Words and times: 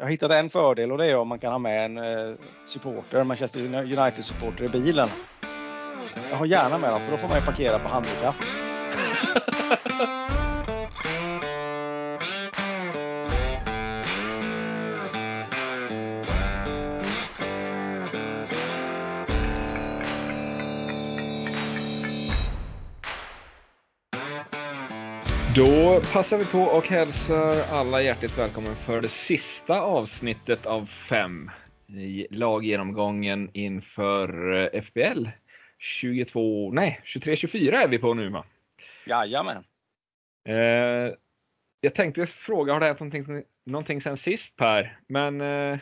jag 0.00 0.06
har 0.06 0.10
hittat 0.10 0.32
en 0.32 0.50
fördel 0.50 0.92
och 0.92 0.98
det 0.98 1.06
är 1.06 1.16
om 1.16 1.28
man 1.28 1.38
kan 1.38 1.52
ha 1.52 1.58
med 1.58 1.84
en 1.84 1.98
eh, 1.98 2.34
supporter, 2.66 3.24
Manchester 3.24 3.60
United-supporter 3.60 4.64
i 4.64 4.68
bilen. 4.68 5.08
Jag 6.30 6.36
har 6.36 6.46
gärna 6.46 6.78
med 6.78 6.92
dem 6.92 7.00
för 7.00 7.10
då 7.10 7.18
får 7.18 7.28
man 7.28 7.36
ju 7.38 7.44
parkera 7.44 7.78
på 7.78 7.88
handikapp. 7.88 8.36
Då 26.00 26.06
passar 26.06 26.38
vi 26.38 26.44
på 26.44 26.62
och 26.62 26.88
hälsar 26.88 27.62
alla 27.70 28.02
hjärtligt 28.02 28.38
välkommen 28.38 28.76
för 28.76 29.00
det 29.00 29.08
sista 29.08 29.80
avsnittet 29.80 30.66
av 30.66 30.90
fem 31.08 31.50
i 31.88 32.26
laggenomgången 32.30 33.50
inför 33.52 34.52
eh, 34.52 34.82
FBL 34.82 35.28
22, 35.78 36.72
nej 36.72 37.00
23-24 37.04 37.72
är 37.72 37.88
vi 37.88 37.98
på 37.98 38.14
nu 38.14 38.28
va? 38.28 38.44
Jajamän. 39.06 39.64
Eh, 40.48 41.14
jag 41.80 41.94
tänkte 41.94 42.26
fråga, 42.26 42.72
har 42.72 42.80
det 42.80 42.86
hänt 42.86 43.00
någonting, 43.00 43.44
någonting 43.66 44.00
sen 44.00 44.16
sist 44.16 44.56
Per? 44.56 44.98
Men 45.06 45.40
eh, 45.40 45.78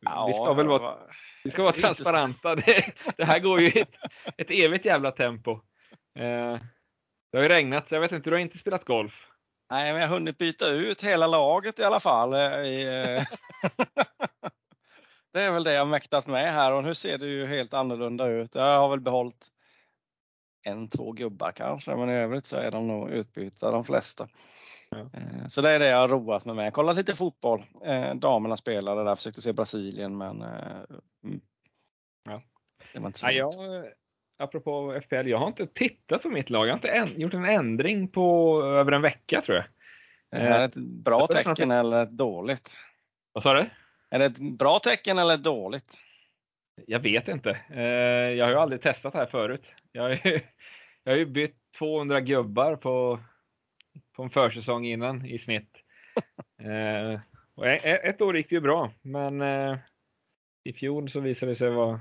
ja, 0.00 0.26
vi 0.26 0.34
ska 0.34 0.52
väl 0.52 0.66
vara, 0.66 0.96
vi 1.44 1.50
ska 1.50 1.62
vara 1.62 1.72
transparenta. 1.72 2.54
Det, 2.66 2.92
det, 3.16 3.24
här 3.24 3.40
går 3.40 3.60
ju 3.60 3.66
i 3.66 3.80
ett, 3.80 3.94
ett 4.36 4.50
evigt 4.50 4.84
jävla 4.84 5.10
tempo. 5.10 5.52
Eh, 6.18 6.58
det 7.32 7.38
har 7.38 7.42
ju 7.42 7.48
regnat, 7.48 7.88
så 7.88 7.94
jag 7.94 8.00
vet 8.00 8.12
inte, 8.12 8.30
du 8.30 8.34
har 8.34 8.40
inte 8.40 8.58
spelat 8.58 8.84
golf? 8.84 9.25
Nej, 9.70 9.92
men 9.92 10.02
jag 10.02 10.08
har 10.08 10.14
hunnit 10.14 10.38
byta 10.38 10.68
ut 10.68 11.02
hela 11.02 11.26
laget 11.26 11.78
i 11.78 11.84
alla 11.84 12.00
fall. 12.00 12.32
Eh, 12.32 12.40
eh. 12.40 13.22
det 15.32 15.42
är 15.42 15.52
väl 15.52 15.64
det 15.64 15.72
jag 15.72 15.88
mäktat 15.88 16.26
med 16.26 16.52
här 16.52 16.72
och 16.72 16.84
nu 16.84 16.94
ser 16.94 17.18
det 17.18 17.26
ju 17.26 17.46
helt 17.46 17.74
annorlunda 17.74 18.26
ut. 18.26 18.54
Jag 18.54 18.78
har 18.78 18.88
väl 18.88 19.00
behållit 19.00 19.48
en, 20.62 20.88
två 20.88 21.12
gubbar 21.12 21.52
kanske, 21.52 21.96
men 21.96 22.10
i 22.10 22.12
övrigt 22.12 22.46
så 22.46 22.56
är 22.56 22.70
de 22.70 22.88
nog 22.88 23.10
utbytta 23.10 23.70
de 23.70 23.84
flesta. 23.84 24.28
Ja. 24.90 24.98
Eh, 24.98 25.46
så 25.48 25.60
det 25.60 25.70
är 25.70 25.78
det 25.78 25.86
jag 25.88 25.98
har 25.98 26.08
roat 26.08 26.44
mig 26.44 26.54
med. 26.54 26.72
Kollat 26.72 26.96
lite 26.96 27.14
fotboll. 27.14 27.64
Damerna 28.14 28.56
spelade 28.56 29.04
där, 29.04 29.14
försökte 29.14 29.42
se 29.42 29.52
Brasilien 29.52 30.18
men 30.18 30.42
mm. 30.42 31.40
ja. 32.24 32.42
det 32.92 33.00
var 33.00 33.06
inte 33.06 33.18
så 33.18 33.26
ja, 33.26 33.32
jag, 33.32 33.52
apropå 34.38 35.00
FPL, 35.04 35.28
jag 35.28 35.38
har 35.38 35.46
inte 35.46 35.66
tittat 35.66 36.22
på 36.22 36.28
mitt 36.28 36.50
lag. 36.50 36.66
Jag 36.66 36.72
har 36.72 36.78
inte 36.78 36.88
en, 36.88 37.20
gjort 37.20 37.34
en 37.34 37.44
ändring 37.44 38.08
på 38.08 38.62
över 38.62 38.92
en 38.92 39.02
vecka 39.02 39.42
tror 39.42 39.56
jag. 39.56 39.66
Är 40.40 40.58
det 40.58 40.64
ett 40.64 40.74
bra 41.04 41.26
tecken 41.26 41.70
eller 41.70 42.02
ett 42.02 42.10
dåligt? 42.10 42.76
Vad 43.32 43.42
sa 43.42 43.54
du? 43.54 43.70
Är 44.10 44.18
det 44.18 44.24
ett 44.24 44.58
bra 44.58 44.78
tecken 44.78 45.18
eller 45.18 45.34
ett 45.34 45.44
dåligt? 45.44 45.98
Jag 46.86 47.00
vet 47.00 47.28
inte. 47.28 47.58
Eh, 47.70 47.82
jag 48.36 48.44
har 48.44 48.52
ju 48.52 48.58
aldrig 48.58 48.82
testat 48.82 49.12
det 49.12 49.18
här 49.18 49.26
förut. 49.26 49.64
Jag 49.92 50.02
har 50.02 50.10
ju, 50.10 50.20
jag 51.04 51.12
har 51.12 51.16
ju 51.16 51.26
bytt 51.26 51.56
200 51.78 52.20
gubbar 52.20 52.76
på, 52.76 53.20
på 54.16 54.22
en 54.22 54.30
försäsong 54.30 54.86
innan 54.86 55.26
i 55.26 55.38
snitt. 55.38 55.70
Eh, 56.58 57.20
och 57.54 57.66
ett 57.66 58.20
år 58.20 58.36
gick 58.36 58.48
det 58.48 58.54
ju 58.54 58.60
bra, 58.60 58.92
men 59.02 59.40
eh, 59.40 59.78
i 60.64 60.72
fjol 60.72 61.10
så 61.10 61.20
visade 61.20 61.52
det 61.52 61.56
sig 61.56 61.70
vara 61.70 62.00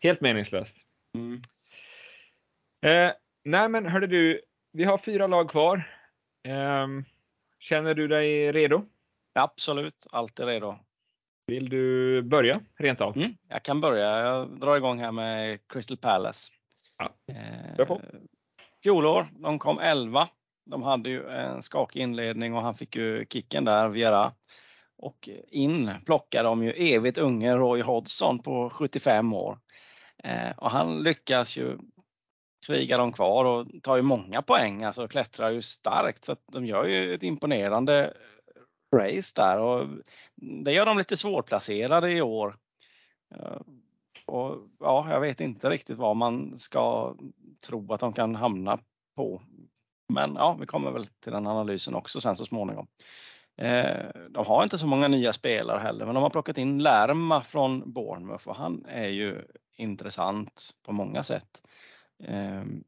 helt 0.00 0.20
meningslöst. 0.20 0.74
Mm. 1.16 1.42
Eh, 2.86 3.12
nej 3.44 3.68
men 3.68 3.86
hörde 3.86 4.06
du, 4.06 4.40
vi 4.72 4.84
har 4.84 4.98
fyra 4.98 5.26
lag 5.26 5.50
kvar. 5.50 5.76
Eh, 6.48 6.86
känner 7.60 7.94
du 7.94 8.08
dig 8.08 8.52
redo? 8.52 8.84
Absolut, 9.34 10.06
alltid 10.10 10.46
redo. 10.46 10.78
Vill 11.46 11.68
du 11.68 12.22
börja 12.22 12.60
rent 12.78 13.00
av? 13.00 13.16
Mm, 13.16 13.36
jag 13.48 13.62
kan 13.62 13.80
börja. 13.80 14.18
Jag 14.18 14.60
drar 14.60 14.76
igång 14.76 14.98
här 14.98 15.12
med 15.12 15.58
Crystal 15.68 15.96
Palace. 15.96 16.52
Ja, 16.98 17.12
eh, 17.34 17.98
fjolår, 18.82 19.28
de 19.32 19.58
kom 19.58 19.78
11. 19.78 20.28
De 20.70 20.82
hade 20.82 21.10
ju 21.10 21.28
en 21.28 21.62
skakig 21.62 22.00
inledning 22.00 22.54
och 22.54 22.62
han 22.62 22.74
fick 22.74 22.96
ju 22.96 23.26
kicken 23.30 23.64
där, 23.64 23.88
Viera. 23.88 24.32
Och 24.98 25.28
in 25.48 25.90
plockade 26.06 26.48
de 26.48 26.62
ju 26.62 26.70
evigt 26.70 27.18
unge 27.18 27.54
Roy 27.54 27.82
Hodgson 27.82 28.38
på 28.38 28.70
75 28.70 29.32
år. 29.32 29.58
Eh, 30.26 30.50
och 30.56 30.70
han 30.70 31.02
lyckas 31.02 31.56
ju 31.56 31.78
kriga 32.66 32.96
dem 32.96 33.12
kvar 33.12 33.44
och 33.44 33.66
tar 33.82 33.96
ju 33.96 34.02
många 34.02 34.42
poäng, 34.42 34.84
alltså 34.84 35.08
klättrar 35.08 35.50
ju 35.50 35.62
starkt 35.62 36.24
så 36.24 36.32
att 36.32 36.42
de 36.52 36.66
gör 36.66 36.84
ju 36.84 37.14
ett 37.14 37.22
imponerande 37.22 38.14
race 38.96 39.32
där 39.36 39.60
och 39.60 39.88
det 40.36 40.72
gör 40.72 40.86
dem 40.86 40.98
lite 40.98 41.16
svårplacerade 41.16 42.12
i 42.12 42.22
år. 42.22 42.56
Eh, 43.34 43.60
och 44.26 44.56
ja, 44.80 45.06
jag 45.10 45.20
vet 45.20 45.40
inte 45.40 45.70
riktigt 45.70 45.98
vad 45.98 46.16
man 46.16 46.58
ska 46.58 47.14
tro 47.66 47.92
att 47.92 48.00
de 48.00 48.12
kan 48.12 48.34
hamna 48.34 48.78
på. 49.16 49.42
Men 50.12 50.34
ja, 50.34 50.56
vi 50.60 50.66
kommer 50.66 50.90
väl 50.90 51.06
till 51.06 51.32
den 51.32 51.46
analysen 51.46 51.94
också 51.94 52.20
sen 52.20 52.36
så 52.36 52.46
småningom. 52.46 52.86
Eh, 53.58 54.06
de 54.30 54.46
har 54.46 54.62
inte 54.62 54.78
så 54.78 54.86
många 54.86 55.08
nya 55.08 55.32
spelare 55.32 55.78
heller, 55.78 56.04
men 56.06 56.14
de 56.14 56.22
har 56.22 56.30
plockat 56.30 56.58
in 56.58 56.78
Lärma 56.78 57.42
från 57.42 57.92
Bournemouth 57.92 58.48
och 58.48 58.56
han 58.56 58.84
är 58.88 59.08
ju 59.08 59.42
intressant 59.76 60.70
på 60.82 60.92
många 60.92 61.22
sätt. 61.22 61.62
Ehm, 62.24 62.84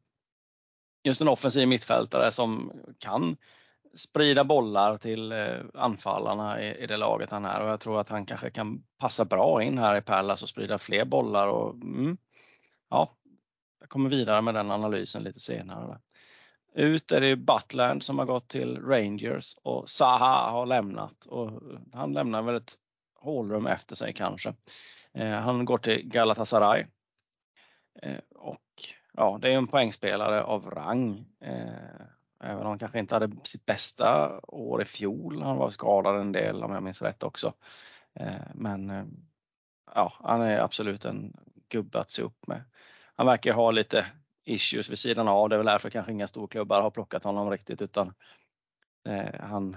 just 1.05 1.21
en 1.21 1.29
offensiv 1.29 1.69
mittfältare 1.69 2.33
som 2.33 2.73
kan 2.99 3.37
sprida 3.95 4.45
bollar 4.45 4.97
till 4.97 5.33
eh, 5.33 5.61
anfallarna 5.75 6.63
i, 6.63 6.87
det 6.87 6.97
laget 6.97 7.31
han 7.31 7.45
är 7.45 7.61
och 7.61 7.69
jag 7.69 7.81
tror 7.81 8.01
att 8.01 8.09
han 8.09 8.27
kanske 8.27 8.51
kan 8.51 8.85
passa 8.99 9.25
bra 9.25 9.63
in 9.63 9.79
här 9.79 9.97
i 9.97 10.03
Pallas 10.03 10.43
och 10.43 10.49
sprida 10.49 10.79
fler 10.79 11.05
bollar 11.05 11.49
och 11.49 11.75
mm, 11.75 12.17
ja, 12.91 13.17
jag 13.81 13.89
kommer 13.89 14.11
vidare 14.11 14.43
med 14.43 14.55
den 14.55 14.71
analysen 14.71 15.23
lite 15.23 15.41
senare. 15.41 15.99
Ut 16.75 17.13
är 17.13 17.21
det 17.21 17.37
Butland 17.37 18.03
som 18.03 18.19
har 18.19 18.27
gått 18.27 18.49
till 18.49 18.79
Rangers 18.83 19.55
och 19.63 19.91
Zaha 19.91 20.51
har 20.51 20.67
lämnat 20.67 21.27
och 21.27 21.63
han 21.93 22.13
lämnar 22.13 22.43
väl 22.43 22.55
ett 22.55 22.75
hålrum 23.15 23.67
efter 23.67 23.97
sig 23.97 24.13
kanske. 24.15 24.55
Eh, 25.19 25.41
han 25.41 25.65
går 25.65 25.79
till 25.79 26.09
Galatasaray. 26.09 26.87
Eh, 28.03 28.19
och 28.35 28.65
ja, 29.13 29.39
det 29.43 29.53
är 29.53 29.57
en 29.57 29.67
poängspelare 29.67 30.43
av 30.43 30.71
rang. 30.71 31.27
Eh, 31.41 32.07
även 32.45 32.61
om 32.61 32.67
han 32.67 32.79
kanske 32.79 32.99
inte 32.99 33.15
hade 33.15 33.37
sitt 33.45 33.67
bästa 33.67 34.41
år 34.43 34.83
i 34.83 34.85
fjol. 34.85 35.43
Han 35.43 35.57
var 35.57 35.71
skadad 35.71 36.21
en 36.21 36.33
del 36.33 36.63
om 36.63 36.73
jag 36.73 36.83
minns 36.83 37.03
rätt 37.03 37.23
också. 37.23 37.53
Men 38.55 39.11
ja, 39.95 40.13
han 40.21 40.41
är 40.41 40.61
absolut 40.61 41.05
en 41.05 41.37
gubbe 41.69 42.01
att 42.01 42.11
se 42.11 42.23
upp 42.23 42.47
med. 42.47 42.65
Han 43.17 43.27
verkar 43.27 43.53
ha 43.53 43.71
lite 43.71 44.07
issues 44.45 44.91
vid 44.91 44.99
sidan 44.99 45.29
av. 45.29 45.49
Det 45.49 45.55
är 45.55 45.59
väl 45.59 45.67
därför 45.67 45.91
kanske 45.91 46.13
inga 46.13 46.29
storklubbar 46.29 46.83
har 46.83 46.91
plockat 46.91 47.25
honom 47.25 47.51
riktigt 47.51 47.83
utan 47.83 48.15
han 49.41 49.77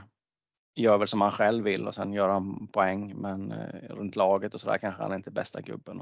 gör 0.76 0.98
väl 0.98 1.08
som 1.08 1.22
han 1.22 1.32
själv 1.32 1.64
vill 1.64 1.88
och 1.88 1.96
sen 1.96 2.14
gör 2.14 2.30
han 2.30 2.68
poäng 2.68 3.14
men 3.16 3.52
eh, 3.52 3.90
runt 3.90 4.16
laget 4.16 4.54
och 4.54 4.62
sådär 4.62 4.78
kanske 4.78 5.02
han 5.02 5.12
är 5.12 5.16
inte 5.16 5.32
bästa 5.32 5.62
gubben. 5.62 6.02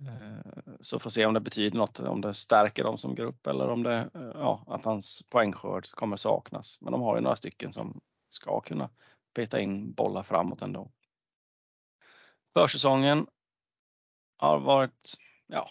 Eh, 0.00 0.62
så 0.80 0.98
får 0.98 1.10
se 1.10 1.26
om 1.26 1.34
det 1.34 1.40
betyder 1.40 1.78
något, 1.78 2.00
om 2.00 2.20
det 2.20 2.34
stärker 2.34 2.84
dem 2.84 2.98
som 2.98 3.14
grupp 3.14 3.46
eller 3.46 3.68
om 3.68 3.82
det, 3.82 4.10
eh, 4.14 4.32
ja, 4.34 4.64
att 4.66 4.84
hans 4.84 5.22
poängskörd 5.30 5.90
kommer 5.90 6.16
saknas. 6.16 6.78
Men 6.80 6.92
de 6.92 7.02
har 7.02 7.16
ju 7.16 7.22
några 7.22 7.36
stycken 7.36 7.72
som 7.72 8.00
ska 8.28 8.60
kunna 8.60 8.90
peta 9.34 9.60
in 9.60 9.92
bollar 9.92 10.22
framåt 10.22 10.62
ändå. 10.62 10.90
Försäsongen 12.52 13.26
har 14.36 14.60
varit, 14.60 15.14
ja, 15.46 15.70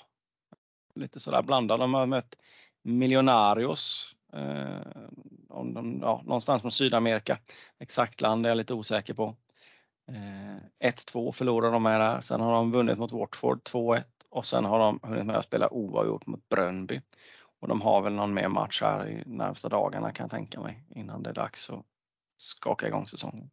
lite 0.95 1.19
sådär 1.19 1.41
blandad. 1.41 1.79
De 1.79 1.93
har 1.93 2.05
mött 2.05 2.35
Miljonarios, 2.81 4.15
Eh, 4.33 4.81
om 5.49 5.73
de, 5.73 5.99
ja, 6.01 6.21
någonstans 6.25 6.61
från 6.61 6.71
Sydamerika. 6.71 7.37
Exakt 7.79 8.21
land 8.21 8.45
är 8.45 8.49
jag 8.49 8.57
lite 8.57 8.73
osäker 8.73 9.13
på. 9.13 9.35
Eh, 10.11 10.89
1-2 10.89 11.31
förlorade 11.31 11.73
de 11.73 11.83
med 11.83 11.99
där. 11.99 12.21
Sen 12.21 12.41
har 12.41 12.53
de 12.53 12.71
vunnit 12.71 12.97
mot 12.97 13.11
Watford 13.11 13.63
2-1 13.63 14.03
och 14.29 14.45
sen 14.45 14.65
har 14.65 14.79
de 14.79 14.99
hunnit 15.03 15.25
med 15.25 15.35
att 15.35 15.45
spela 15.45 15.73
oavgjort 15.73 16.25
mot 16.25 16.49
Brönby. 16.49 17.01
Och 17.61 17.67
de 17.67 17.81
har 17.81 18.01
väl 18.01 18.13
någon 18.13 18.33
mer 18.33 18.47
match 18.47 18.81
här 18.81 19.07
i 19.09 19.23
närmsta 19.25 19.69
dagarna 19.69 20.11
kan 20.11 20.23
jag 20.23 20.31
tänka 20.31 20.59
mig 20.59 20.85
innan 20.89 21.23
det 21.23 21.29
är 21.29 21.33
dags 21.33 21.69
att 21.69 21.85
skaka 22.37 22.87
igång 22.87 23.07
säsongen. 23.07 23.49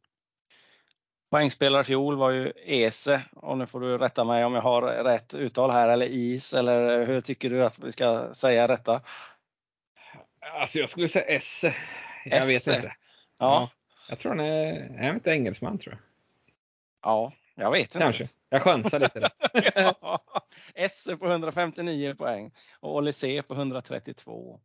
Poängspelare 1.30 1.80
i 1.80 1.84
fjol 1.84 2.16
var 2.16 2.30
ju 2.30 2.52
Ese 2.56 3.22
och 3.32 3.58
nu 3.58 3.66
får 3.66 3.80
du 3.80 3.98
rätta 3.98 4.24
mig 4.24 4.44
om 4.44 4.54
jag 4.54 4.62
har 4.62 4.82
rätt 5.04 5.34
uttal 5.34 5.70
här 5.70 5.88
eller 5.88 6.06
Is 6.06 6.54
eller 6.54 7.06
hur 7.06 7.20
tycker 7.20 7.50
du 7.50 7.64
att 7.64 7.78
vi 7.78 7.92
ska 7.92 8.34
säga 8.34 8.66
detta? 8.66 9.00
Alltså 10.52 10.78
jag 10.78 10.90
skulle 10.90 11.08
säga 11.08 11.24
Esse. 11.24 11.74
Jag 12.24 12.38
Esse. 12.38 12.70
vet 12.70 12.76
inte. 12.78 12.96
Ja. 13.38 13.70
Jag 14.08 14.18
tror 14.18 14.30
han 14.30 14.40
är, 14.40 14.72
är 14.72 15.06
han 15.06 15.14
inte 15.14 15.30
engelsman 15.30 15.78
tror 15.78 15.94
jag. 15.94 16.02
Ja, 17.02 17.32
jag 17.54 17.70
vet 17.70 17.80
inte. 17.80 17.98
Kanske. 17.98 18.28
Jag 18.48 18.62
chansar 18.62 18.98
lite 18.98 19.20
där. 19.20 19.32
ja. 19.74 20.24
Esse 20.74 21.16
på 21.16 21.26
159 21.26 22.14
poäng 22.14 22.52
och 22.80 22.96
Olise 22.96 23.42
på 23.42 23.54
132. 23.54 24.60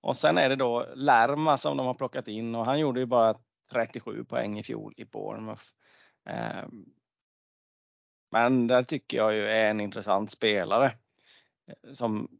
Och 0.00 0.16
sen 0.16 0.38
är 0.38 0.48
det 0.48 0.56
då 0.56 0.86
Lärma 0.94 1.56
som 1.56 1.76
de 1.76 1.86
har 1.86 1.94
plockat 1.94 2.28
in 2.28 2.54
och 2.54 2.64
han 2.64 2.78
gjorde 2.78 3.00
ju 3.00 3.06
bara 3.06 3.34
37 3.72 4.24
poäng 4.24 4.58
i 4.58 4.62
fjol 4.62 4.94
i 4.96 5.04
Bournemouth. 5.04 5.62
Ehm, 6.26 6.84
men 8.30 8.66
där 8.66 8.82
tycker 8.82 9.16
jag 9.16 9.34
ju 9.34 9.48
är 9.48 9.70
en 9.70 9.80
intressant 9.80 10.30
spelare. 10.30 10.92
Som, 11.92 12.38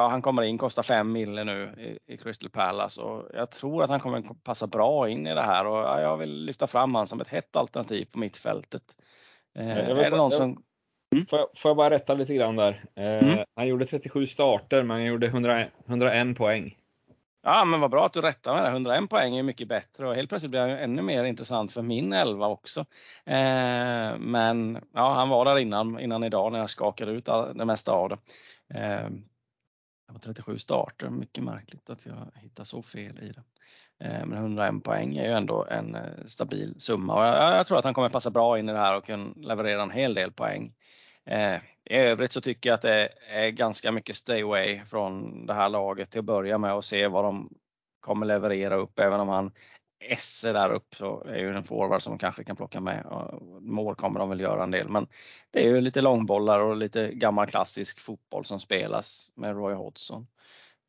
ja, 0.00 0.08
han 0.08 0.22
kommer 0.22 0.42
in, 0.42 0.58
kostar 0.58 0.82
5 0.82 1.12
mille 1.12 1.44
nu 1.44 1.74
i, 1.78 2.12
i, 2.14 2.16
Crystal 2.16 2.50
Palace 2.50 3.02
och 3.02 3.28
jag 3.34 3.50
tror 3.50 3.82
att 3.82 3.90
han 3.90 4.00
kommer 4.00 4.22
passa 4.44 4.66
bra 4.66 5.08
in 5.08 5.26
i 5.26 5.34
det 5.34 5.42
här 5.42 5.66
och 5.66 5.78
ja, 5.78 6.00
jag 6.00 6.16
vill 6.16 6.44
lyfta 6.44 6.66
fram 6.66 6.94
han 6.94 7.06
som 7.06 7.20
ett 7.20 7.28
hett 7.28 7.56
alternativ 7.56 8.04
på 8.12 8.18
mittfältet. 8.18 8.82
Eh, 9.58 9.78
är 9.78 10.10
det 10.10 10.16
någon 10.16 10.32
som... 10.32 10.62
Mm? 11.14 11.26
Får, 11.26 11.38
jag, 11.38 11.48
får, 11.62 11.68
jag, 11.68 11.76
bara 11.76 11.90
rätta 11.90 12.14
lite 12.14 12.34
grann 12.34 12.56
där? 12.56 12.84
Eh, 12.96 13.04
mm. 13.04 13.44
Han 13.56 13.68
gjorde 13.68 13.86
37 13.86 14.26
starter 14.26 14.82
men 14.82 14.90
han 14.90 15.04
gjorde 15.04 15.26
100, 15.26 15.66
101 15.86 16.36
poäng. 16.36 16.76
Ja, 17.42 17.64
men 17.64 17.80
vad 17.80 17.90
bra 17.90 18.06
att 18.06 18.12
du 18.12 18.20
rättar 18.20 18.54
med 18.54 18.64
det. 18.64 18.68
101 18.68 19.10
poäng 19.10 19.36
är 19.36 19.42
mycket 19.42 19.68
bättre 19.68 20.08
och 20.08 20.14
helt 20.14 20.28
plötsligt 20.28 20.50
blir 20.50 20.60
han 20.60 20.70
ännu 20.70 21.02
mer 21.02 21.24
intressant 21.24 21.72
för 21.72 21.82
min 21.82 22.12
11 22.12 22.46
också. 22.46 22.80
Eh, 23.26 24.18
men 24.18 24.80
ja, 24.94 25.12
han 25.12 25.28
var 25.28 25.44
där 25.44 25.58
innan, 25.58 26.00
innan 26.00 26.24
idag 26.24 26.52
när 26.52 26.58
jag 26.58 26.70
skakade 26.70 27.12
ut 27.12 27.24
det 27.54 27.64
mesta 27.64 27.92
av 27.92 28.08
det. 28.08 28.16
Eh, 28.74 29.08
det 30.10 30.14
var 30.14 30.20
37 30.20 30.58
starter, 30.58 31.10
mycket 31.10 31.44
märkligt 31.44 31.90
att 31.90 32.06
jag 32.06 32.32
hittar 32.34 32.64
så 32.64 32.82
fel 32.82 33.18
i 33.22 33.32
det. 33.32 33.42
Eh, 34.04 34.26
men 34.26 34.38
101 34.38 34.84
poäng 34.84 35.16
är 35.16 35.24
ju 35.24 35.32
ändå 35.32 35.66
en 35.70 35.94
eh, 35.94 36.26
stabil 36.26 36.74
summa 36.78 37.14
och 37.14 37.24
jag, 37.24 37.58
jag, 37.58 37.66
tror 37.66 37.78
att 37.78 37.84
han 37.84 37.94
kommer 37.94 38.08
passa 38.08 38.30
bra 38.30 38.58
in 38.58 38.68
i 38.68 38.72
det 38.72 38.78
här 38.78 38.96
och 38.96 39.04
kunna 39.04 39.32
leverera 39.36 39.82
en 39.82 39.90
hel 39.90 40.14
del 40.14 40.32
poäng. 40.32 40.72
Eh, 41.26 41.54
I 41.84 41.96
övrigt 41.96 42.32
så 42.32 42.40
tycker 42.40 42.70
jag 42.70 42.74
att 42.74 42.82
det 42.82 43.08
är 43.28 43.50
ganska 43.50 43.92
mycket 43.92 44.16
stay 44.16 44.42
away 44.42 44.80
från 44.80 45.46
det 45.46 45.54
här 45.54 45.68
laget 45.68 46.10
till 46.10 46.18
att 46.18 46.24
börja 46.24 46.58
med 46.58 46.74
och 46.74 46.84
se 46.84 47.08
vad 47.08 47.24
de 47.24 47.50
kommer 48.00 48.26
leverera 48.26 48.74
upp. 48.74 48.98
Även 48.98 49.20
om 49.20 49.28
han 49.28 49.52
Esse 50.00 50.52
där 50.52 50.72
upp 50.72 50.94
så 50.94 51.24
är 51.24 51.38
ju 51.38 51.56
en 51.56 51.64
forward 51.64 52.02
som 52.02 52.18
kanske 52.18 52.44
kan 52.44 52.56
plocka 52.56 52.80
med. 52.80 53.06
Mål 53.60 53.94
kommer 53.94 54.20
de 54.20 54.28
väl 54.28 54.40
göra 54.40 54.62
en 54.62 54.70
del 54.70 54.88
men 54.88 55.06
det 55.50 55.60
är 55.60 55.68
ju 55.68 55.80
lite 55.80 56.00
långbollar 56.00 56.60
och 56.60 56.76
lite 56.76 57.12
gammal 57.14 57.46
klassisk 57.46 58.00
fotboll 58.00 58.44
som 58.44 58.60
spelas 58.60 59.32
med 59.34 59.56
Roy 59.56 59.74
Hodgson. 59.74 60.26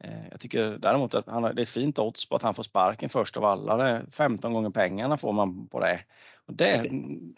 Eh, 0.04 0.28
jag 0.32 0.40
tycker 0.40 0.78
däremot 0.78 1.14
att 1.14 1.28
han, 1.28 1.42
det 1.42 1.50
är 1.50 1.62
ett 1.62 1.70
fint 1.70 2.00
odds 2.00 2.30
på 2.30 2.36
att 2.36 2.42
han 2.42 2.56
får 2.56 2.64
sparken 2.64 3.10
först 3.10 3.38
av 3.38 3.46
alla. 3.46 3.78
Det 3.78 3.90
är 3.90 4.06
15 4.12 4.54
gånger 4.54 4.70
pengarna 4.70 5.18
får 5.18 5.34
man 5.34 5.68
på 5.68 5.80
det. 5.80 6.02
Och 6.48 6.54
det 6.54 6.90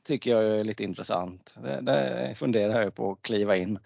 tycker 0.03 0.31
jag 0.31 0.59
är 0.59 0.63
lite 0.63 0.83
intressant. 0.83 1.55
Det, 1.63 1.81
det 1.81 2.33
funderar 2.35 2.81
jag 2.81 2.95
på 2.95 3.11
att 3.11 3.21
kliva 3.21 3.57
in 3.57 3.79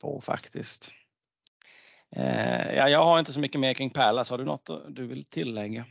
på 0.00 0.20
faktiskt. 0.20 0.92
Eh, 2.16 2.76
ja, 2.76 2.88
jag 2.88 3.04
har 3.04 3.18
inte 3.18 3.32
så 3.32 3.40
mycket 3.40 3.60
mer 3.60 3.74
kring 3.74 3.90
Palace. 3.90 4.32
Har 4.32 4.38
du 4.38 4.44
något 4.44 4.70
du 4.88 5.06
vill 5.06 5.24
tillägga? 5.24 5.84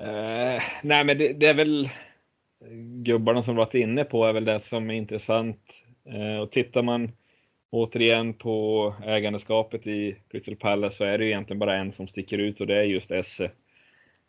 Eh, 0.00 0.62
nej, 0.82 1.04
men 1.04 1.18
det, 1.18 1.32
det, 1.32 1.46
är 1.46 1.54
väl 1.54 1.88
gubbarna 3.02 3.42
som 3.42 3.56
varit 3.56 3.74
inne 3.74 4.04
på 4.04 4.24
är 4.24 4.32
väl 4.32 4.44
det 4.44 4.60
som 4.68 4.90
är 4.90 4.94
intressant. 4.94 5.60
Eh, 6.04 6.40
och 6.40 6.52
tittar 6.52 6.82
man 6.82 7.12
återigen 7.70 8.34
på 8.34 8.94
ägandeskapet 9.04 9.86
i 9.86 10.16
Crystal 10.30 10.56
Palace 10.56 10.96
så 10.96 11.04
är 11.04 11.18
det 11.18 11.26
egentligen 11.26 11.58
bara 11.58 11.76
en 11.76 11.92
som 11.92 12.08
sticker 12.08 12.38
ut 12.38 12.60
och 12.60 12.66
det 12.66 12.76
är 12.76 12.82
just 12.82 13.10
Esse. 13.10 13.44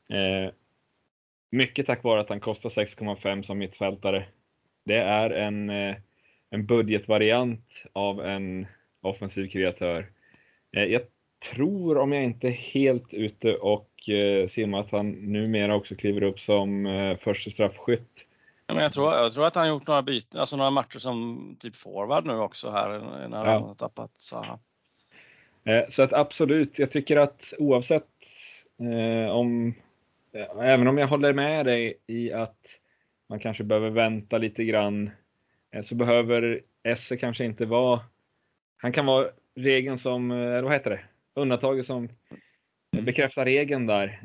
Eh, 0.10 0.52
mycket 1.52 1.86
tack 1.86 2.04
vare 2.04 2.22
att 2.22 2.30
han 2.30 2.40
kostar 2.40 2.70
6,5 2.70 3.44
som 3.44 3.58
mittfältare. 3.58 4.26
Det 4.86 4.98
är 4.98 5.30
en, 5.30 5.70
eh, 5.70 5.96
en 6.50 6.66
budgetvariant 6.66 7.66
av 7.94 8.26
en 8.26 8.68
offensiv 9.02 9.48
kreatör. 9.48 10.12
Eh, 10.76 10.84
jag 10.84 11.02
tror, 11.54 11.98
om 11.98 12.12
jag 12.12 12.24
inte 12.24 12.48
är 12.48 12.52
helt 12.52 13.14
ute 13.14 13.56
och 13.56 13.91
eh, 14.10 14.50
simmar, 14.50 14.80
att 14.80 14.92
han 14.92 15.12
numera 15.12 15.76
också 15.76 15.96
kliver 15.96 16.24
upp 16.24 16.40
som 16.40 16.86
eh, 16.86 17.18
första 17.18 17.52
straffskytt 17.52 18.26
men 18.74 18.84
jag, 18.84 18.92
tror, 18.92 19.14
jag 19.14 19.34
tror 19.34 19.48
att 19.48 19.56
han 19.56 19.70
gjort 19.70 19.88
några 19.88 20.02
byten, 20.02 20.40
alltså 20.40 20.58
några 20.58 20.72
matcher 20.72 21.00
som 21.00 21.56
typ 21.60 21.76
forward 21.76 22.26
nu 22.26 22.34
också 22.34 22.72
här 22.72 23.00
när 23.30 23.46
ja. 23.46 23.52
han 23.52 23.64
har 23.64 23.76
tappat 23.76 24.12
Zaha. 24.18 24.60
Eh, 25.64 25.90
så 25.90 26.02
att 26.02 26.14
absolut, 26.14 26.80
jag 26.80 26.92
tycker 26.92 27.18
att 27.18 27.42
oavsett 27.58 28.08
eh, 28.80 29.32
om, 29.32 29.74
även 30.62 30.88
om 30.88 30.98
jag 30.98 31.08
håller 31.08 31.34
med 31.34 31.66
dig 31.66 31.98
i 32.08 32.34
att 32.34 32.58
man 33.30 33.40
kanske 33.40 33.64
behöver 33.64 33.90
vänta 33.90 34.38
lite 34.38 34.64
grann, 34.64 35.12
eh, 35.72 35.86
så 35.86 35.96
behöver 35.96 36.62
Esse 36.84 37.18
kanske 37.18 37.46
inte 37.46 37.66
vara, 37.66 38.00
han 38.78 38.94
kan 38.94 39.06
vara 39.06 39.28
regeln 39.56 40.00
som, 40.00 40.32
eller 40.32 40.62
vad 40.62 40.74
heter 40.74 40.90
det, 40.90 41.02
undantaget 41.34 41.86
som 41.86 42.10
bekräftar 42.92 43.46
regeln 43.46 43.88
där 43.88 44.20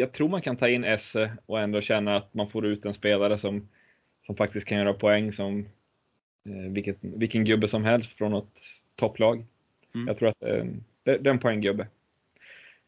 jag 0.00 0.12
tror 0.12 0.28
man 0.28 0.42
kan 0.42 0.56
ta 0.56 0.68
in 0.68 0.84
Esse 0.84 1.32
och 1.46 1.60
ändå 1.60 1.80
känna 1.80 2.16
att 2.16 2.34
man 2.34 2.50
får 2.50 2.66
ut 2.66 2.84
en 2.84 2.94
spelare 2.94 3.38
som, 3.38 3.68
som 4.26 4.36
faktiskt 4.36 4.66
kan 4.66 4.78
göra 4.78 4.94
poäng 4.94 5.32
som 5.32 5.58
eh, 6.48 6.72
vilket, 6.72 6.96
vilken 7.00 7.44
gubbe 7.44 7.68
som 7.68 7.84
helst 7.84 8.12
från 8.12 8.30
något 8.30 8.54
topplag. 8.96 9.44
Mm. 9.94 10.06
Jag 10.06 10.18
tror 10.18 10.28
att 10.28 10.42
eh, 10.42 10.64
det, 11.02 11.10
är 11.10 11.26
en 11.26 11.38
poänggubbe. 11.38 11.86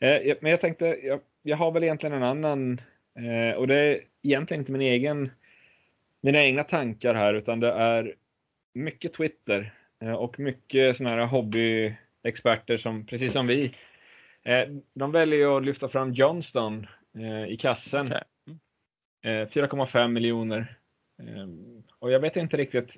Eh, 0.01 0.37
men 0.41 0.51
jag 0.51 0.61
tänkte, 0.61 0.87
jag, 1.03 1.21
jag, 1.43 1.57
har 1.57 1.73
väl 1.73 1.85
egentligen 1.85 2.17
en 2.17 2.23
annan, 2.23 2.81
eh, 3.15 3.57
och 3.57 3.67
det 3.67 3.75
är 3.75 4.01
egentligen 4.23 4.61
inte 4.61 4.73
min 4.73 4.81
egen, 4.81 5.31
mina 6.21 6.43
egna 6.43 6.65
tankar 6.65 7.15
här, 7.15 7.35
utan 7.35 7.61
det 7.61 7.73
är 7.73 8.15
mycket 8.73 9.13
Twitter 9.13 9.75
eh, 10.01 10.13
och 10.13 10.41
mycket 10.41 10.97
sådana 10.97 11.17
här 11.17 11.27
hobbyexperter 11.27 12.79
som, 12.79 13.07
precis 13.07 13.33
som 13.33 13.47
vi, 13.47 13.65
eh, 13.65 13.71
de 14.95 15.13
väljer 15.13 15.57
att 15.57 15.65
lyfta 15.65 15.89
fram 15.89 16.13
Johnston 16.13 16.87
eh, 17.15 17.45
i 17.45 17.57
kassen. 17.57 18.07
Okay. 18.07 18.23
Mm. 18.47 19.49
4,5 19.49 20.09
miljoner. 20.09 20.77
Och 21.99 22.11
jag 22.11 22.21
vet 22.21 22.37
inte 22.37 22.57
riktigt, 22.57 22.89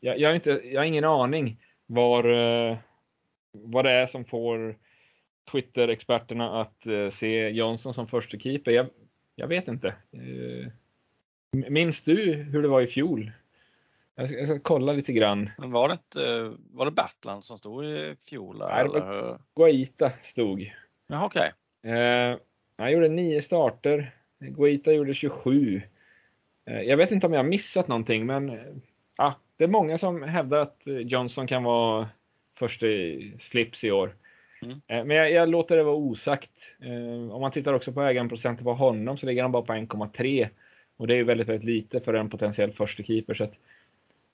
jag, 0.00 0.18
jag, 0.18 0.28
har, 0.28 0.34
inte, 0.34 0.50
jag 0.50 0.80
har 0.80 0.86
ingen 0.86 1.04
aning 1.04 1.60
var, 1.86 2.24
eh, 2.24 2.78
vad 3.52 3.84
det 3.84 3.90
är 3.90 4.06
som 4.06 4.24
får 4.24 4.76
Twitter-experterna 5.52 6.60
att 6.60 6.86
eh, 6.86 7.10
se 7.10 7.48
Johnson 7.48 7.94
som 7.94 8.08
första 8.08 8.38
keeper. 8.38 8.70
Jag, 8.70 8.86
jag 9.34 9.48
vet 9.48 9.68
inte. 9.68 9.94
Minns 11.52 12.02
du 12.02 12.32
hur 12.32 12.62
det 12.62 12.68
var 12.68 12.80
i 12.80 12.86
fjol? 12.86 13.32
Jag 14.14 14.28
ska, 14.28 14.38
jag 14.38 14.48
ska 14.48 14.60
kolla 14.60 14.92
lite 14.92 15.12
grann. 15.12 15.50
Men 15.58 15.70
var 15.70 15.88
det 15.88 15.92
inte, 15.92 16.56
var 16.70 16.84
det 16.84 16.90
Batland 16.90 17.44
som 17.44 17.58
stod 17.58 17.84
i 17.84 18.16
fjol? 18.28 18.58
Nej, 18.58 18.88
Guaita 19.56 20.12
stod. 20.24 20.72
Jaha, 21.06 21.26
okej. 21.26 21.52
Okay. 21.82 21.92
Eh, 21.92 22.36
han 22.78 22.92
gjorde 22.92 23.08
nio 23.08 23.42
starter. 23.42 24.14
Guita 24.38 24.92
gjorde 24.92 25.14
27. 25.14 25.82
Eh, 26.66 26.82
jag 26.82 26.96
vet 26.96 27.10
inte 27.10 27.26
om 27.26 27.32
jag 27.32 27.40
har 27.40 27.48
missat 27.48 27.88
någonting, 27.88 28.26
men 28.26 28.48
eh, 28.48 28.74
ja, 29.16 29.34
det 29.56 29.64
är 29.64 29.68
många 29.68 29.98
som 29.98 30.22
hävdar 30.22 30.58
att 30.58 30.80
Johnson 30.84 31.46
kan 31.46 31.62
vara 31.62 32.08
första 32.58 32.86
slips 33.40 33.84
i 33.84 33.90
år. 33.90 34.14
Mm. 34.62 35.08
Men 35.08 35.16
jag, 35.16 35.30
jag, 35.30 35.48
låter 35.48 35.76
det 35.76 35.82
vara 35.82 35.96
osagt. 35.96 36.50
Om 37.30 37.40
man 37.40 37.52
tittar 37.52 37.72
också 37.72 37.92
på 37.92 38.02
ägandeprocenten 38.02 38.64
på 38.64 38.74
honom 38.74 39.18
så 39.18 39.26
ligger 39.26 39.42
han 39.42 39.52
bara 39.52 39.62
på 39.62 39.72
1,3 39.72 40.48
och 40.96 41.06
det 41.06 41.14
är 41.14 41.16
ju 41.16 41.24
väldigt, 41.24 41.48
väldigt 41.48 41.64
lite 41.64 42.00
för 42.00 42.14
en 42.14 42.30
potentiell 42.30 42.72
första 42.72 43.02
keeper. 43.02 43.34
Så 43.34 43.44
att, 43.44 43.52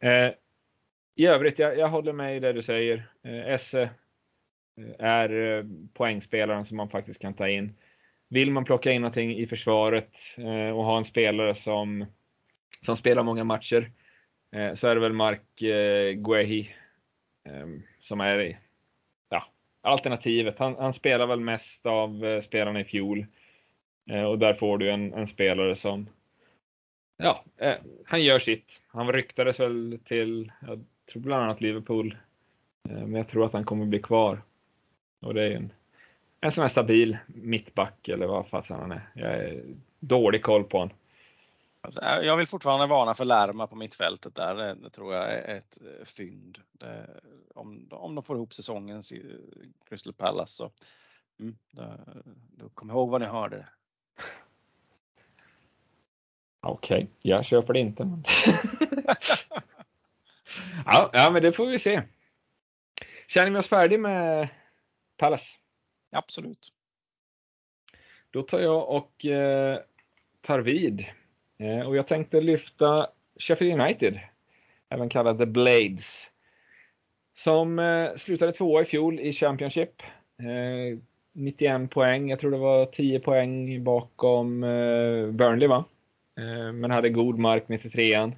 eh, 0.01 0.35
I 1.15 1.27
övrigt, 1.27 1.59
jag, 1.59 1.79
jag, 1.79 1.89
håller 1.89 2.13
med 2.13 2.37
i 2.37 2.41
det 2.41 2.53
du 2.53 2.63
säger. 2.63 3.09
Eh, 3.23 3.49
Esse 3.49 3.91
är 4.99 5.59
eh, 5.59 5.65
poängspelaren 5.95 6.67
som 6.67 6.77
man 6.77 6.89
faktiskt 6.89 7.21
kan 7.21 7.35
ta 7.35 7.49
in 7.49 7.75
vill 8.29 8.51
man 8.51 8.65
plocka 8.65 8.93
in 8.93 9.01
någonting 9.01 9.37
i 9.37 9.47
försvaret 9.47 10.11
eh, 10.37 10.77
och 10.77 10.85
ha 10.85 10.99
en 10.99 11.05
spelare 11.05 11.55
som, 11.55 12.07
som 12.85 12.97
spelar 12.97 13.23
många 13.23 13.45
matcher 13.45 13.91
eh, 14.53 14.75
så 14.75 14.87
är 14.87 14.95
det 14.95 15.01
väl 15.01 15.13
Mark 15.13 15.43
Guehi 16.15 16.71
som 18.01 18.21
är 18.21 18.59
ja, 19.29 19.47
alternativet. 19.81 20.59
Han, 20.59 20.77
han, 20.77 20.95
spelar 20.95 21.27
väl 21.27 21.41
mest 21.41 21.87
av 21.87 22.41
spelarna 22.43 22.81
i 22.81 22.85
fjol 22.85 23.27
och 24.29 24.39
där 24.39 24.55
får 24.55 24.79
du 24.79 24.91
en, 24.91 25.15
en 25.15 25.29
spelare 25.29 25.77
som 25.77 26.09
ja, 27.17 27.45
han 28.07 28.23
gör 28.23 28.39
sitt. 28.39 28.67
Han 28.87 29.13
ryktades 29.13 29.61
väl 29.61 29.99
till, 30.05 30.53
jag 30.61 30.85
tror 31.13 31.23
bland 31.23 31.45
annat 31.45 31.61
Liverpool, 31.61 32.17
men 32.83 33.15
jag 33.15 33.29
tror 33.29 33.47
att 33.47 33.53
han 33.53 33.65
kommer 33.65 33.87
bli 33.87 33.99
kvar. 33.99 34.43
Och 35.23 35.35
det 35.35 35.43
är 35.43 35.57
en 35.57 35.73
en 36.45 36.53
sån 36.53 36.63
här 36.63 36.69
stabil 36.69 37.19
mittback 37.27 38.09
eller 38.09 38.27
vad 38.27 38.49
fasen 38.49 38.77
han 38.77 38.93
är. 38.93 39.11
Jag 39.15 39.35
är 39.35 39.63
dålig 40.01 40.43
koll 40.43 40.65
på 40.65 40.79
honom. 40.79 40.97
Alltså, 41.81 42.01
jag 42.01 42.37
vill 42.37 42.47
fortfarande 42.47 42.87
varna 42.87 43.15
för 43.15 43.25
Lärma 43.25 43.67
på 43.67 43.77
mittfältet 43.77 44.35
där. 44.35 44.55
Det, 44.55 44.75
det 44.75 44.91
tror 44.91 45.15
jag 45.15 45.33
är 45.33 45.57
ett 45.57 45.79
eh, 45.83 46.05
fynd. 46.05 46.59
Det, 46.73 47.07
om, 47.55 47.89
om 47.91 48.15
de 48.15 48.25
får 48.25 48.37
ihop 48.37 48.55
säsongens 48.55 49.13
Crystal 49.89 50.13
Palace 50.13 50.53
så 50.53 50.71
mm, 51.41 51.57
då, 51.71 51.99
då 52.57 52.69
kom 52.69 52.91
ihåg 52.91 53.11
vad 53.11 53.21
ni 53.21 53.27
hörde. 53.27 53.67
Okej, 56.61 56.97
okay, 56.97 57.07
jag 57.23 57.45
köper 57.45 57.73
det 57.73 57.81
inte. 57.81 58.23
Ja, 60.87 61.11
ja, 61.13 61.31
men 61.31 61.43
det 61.43 61.53
får 61.53 61.67
vi 61.67 61.79
se. 61.79 62.03
Känner 63.29 63.51
vi 63.51 63.59
oss 63.59 63.69
färdiga 63.69 63.99
med 63.99 64.49
Palace? 65.23 65.47
Absolut. 66.11 66.73
Då 68.31 68.43
tar 68.43 68.61
jag 68.61 68.89
och 68.89 69.27
eh, 69.27 69.79
tar 70.41 70.59
vid. 70.59 71.05
Och 71.87 71.97
jag 71.97 72.07
tänkte 72.07 72.41
lyfta 72.41 73.07
Sheffield 73.37 73.81
United, 73.81 74.21
även 74.89 75.09
kallad 75.09 75.39
The 75.39 75.47
Blades, 75.47 76.07
som 77.37 77.81
slutade 78.17 78.53
tvåa 78.53 78.83
i 78.83 78.85
fjol 78.85 79.21
i 79.21 79.33
Championship. 79.33 80.03
91 81.33 81.91
poäng, 81.91 82.31
jag 82.31 82.41
tror 82.41 82.51
det 82.51 82.59
var 82.59 82.87
10 82.87 83.21
poäng 83.21 83.85
bakom 83.85 84.61
Burnley 85.33 85.69
va? 85.69 85.85
Men 86.75 86.91
hade 86.91 87.11
god 87.11 87.39
mark 87.39 87.65
93an. 87.67 88.33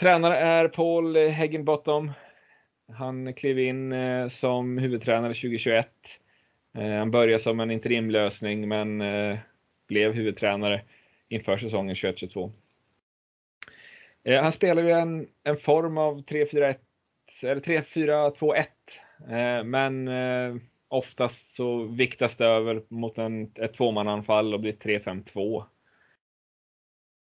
Tränare 0.00 0.36
är 0.36 0.68
Paul 0.68 1.16
Hegginbottom. 1.16 2.12
Han 2.88 3.34
klev 3.34 3.58
in 3.58 3.92
eh, 3.92 4.28
som 4.28 4.78
huvudtränare 4.78 5.34
2021. 5.34 5.88
Eh, 6.74 6.90
han 6.90 7.10
började 7.10 7.42
som 7.42 7.60
en 7.60 7.70
interimlösning 7.70 8.68
men 8.68 9.00
eh, 9.00 9.38
blev 9.88 10.12
huvudtränare 10.12 10.82
inför 11.28 11.58
säsongen 11.58 11.94
2021-2022. 11.94 12.52
Eh, 14.24 14.42
han 14.42 14.52
spelar 14.52 14.82
ju 14.82 14.90
en, 14.90 15.28
en 15.44 15.56
form 15.56 15.98
av 15.98 16.24
3-4-1 16.24 16.76
eller 17.42 17.60
3-4-2-1. 17.60 18.64
Eh, 19.28 19.64
men 19.64 20.08
eh, 20.08 20.56
oftast 20.88 21.56
så 21.56 21.84
viktas 21.84 22.36
det 22.36 22.46
över 22.46 22.82
mot 22.88 23.18
en, 23.18 23.52
ett 23.54 23.74
tvåmananfall 23.74 24.54
och 24.54 24.60
blir 24.60 24.72
3-5-2. 24.72 25.64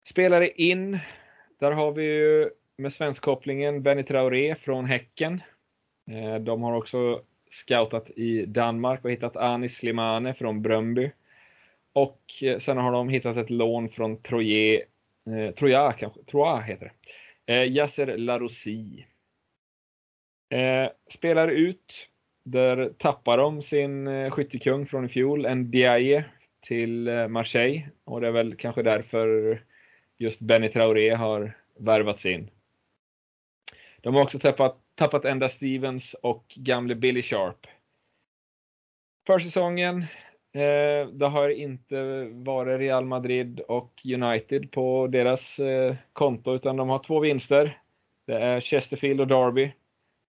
Spelare 0.09 0.49
in 0.49 0.99
där 1.59 1.71
har 1.71 1.91
vi 1.91 2.03
ju 2.03 2.49
med 2.77 2.93
svenskkopplingen 2.93 3.83
Benny 3.83 4.03
Traoré 4.03 4.55
från 4.55 4.85
Häcken. 4.85 5.41
Eh, 6.11 6.35
de 6.35 6.63
har 6.63 6.73
också 6.73 7.21
scoutat 7.51 8.09
i 8.09 8.45
Danmark 8.45 9.05
och 9.05 9.11
hittat 9.11 9.35
Anis 9.35 9.77
Slimane 9.77 10.33
från 10.33 10.61
Bröndby. 10.61 11.11
Och 11.93 12.21
eh, 12.41 12.59
sen 12.59 12.77
har 12.77 12.91
de 12.91 13.09
hittat 13.09 13.37
ett 13.37 13.49
lån 13.49 13.89
från 13.89 14.21
Troje, 14.21 14.85
eh, 15.25 15.55
Troja 15.55 15.93
kanske, 15.93 16.23
Troja, 16.23 16.59
heter 16.59 16.91
det. 17.45 17.53
Eh, 17.53 17.71
Yasser 17.71 18.17
Larossi. 18.17 19.05
Eh, 20.49 20.89
spelar 21.09 21.47
ut, 21.47 22.07
där 22.43 22.93
tappar 22.97 23.37
de 23.37 23.61
sin 23.61 24.07
eh, 24.07 24.31
skyttekung 24.31 24.85
från 24.85 25.05
i 25.05 25.09
fjol, 25.09 25.45
en 25.45 25.61
Ndiaye, 25.61 26.25
till 26.61 27.07
eh, 27.07 27.27
Marseille. 27.27 27.89
Och 28.03 28.21
det 28.21 28.27
är 28.27 28.31
väl 28.31 28.55
kanske 28.55 28.83
därför 28.83 29.61
just 30.17 30.39
Benny 30.39 30.69
Traoré 30.69 31.09
har 31.09 31.57
värvats 31.79 32.25
in. 32.25 32.49
De 34.03 34.15
har 34.15 34.23
också 34.23 34.39
tappat, 34.39 34.77
tappat 34.95 35.25
Enda 35.25 35.49
Stevens 35.49 36.13
och 36.13 36.45
gamle 36.55 36.95
Billy 36.95 37.23
Sharp. 37.23 37.67
Försäsongen, 39.27 40.01
eh, 40.53 41.07
det 41.07 41.27
har 41.27 41.49
inte 41.49 42.23
varit 42.31 42.79
Real 42.79 43.05
Madrid 43.05 43.59
och 43.59 44.01
United 44.05 44.71
på 44.71 45.07
deras 45.07 45.59
eh, 45.59 45.95
konto, 46.13 46.55
utan 46.55 46.77
de 46.77 46.89
har 46.89 46.99
två 46.99 47.19
vinster. 47.19 47.79
Det 48.27 48.33
är 48.33 48.61
Chesterfield 48.61 49.21
och 49.21 49.27
Derby. 49.27 49.71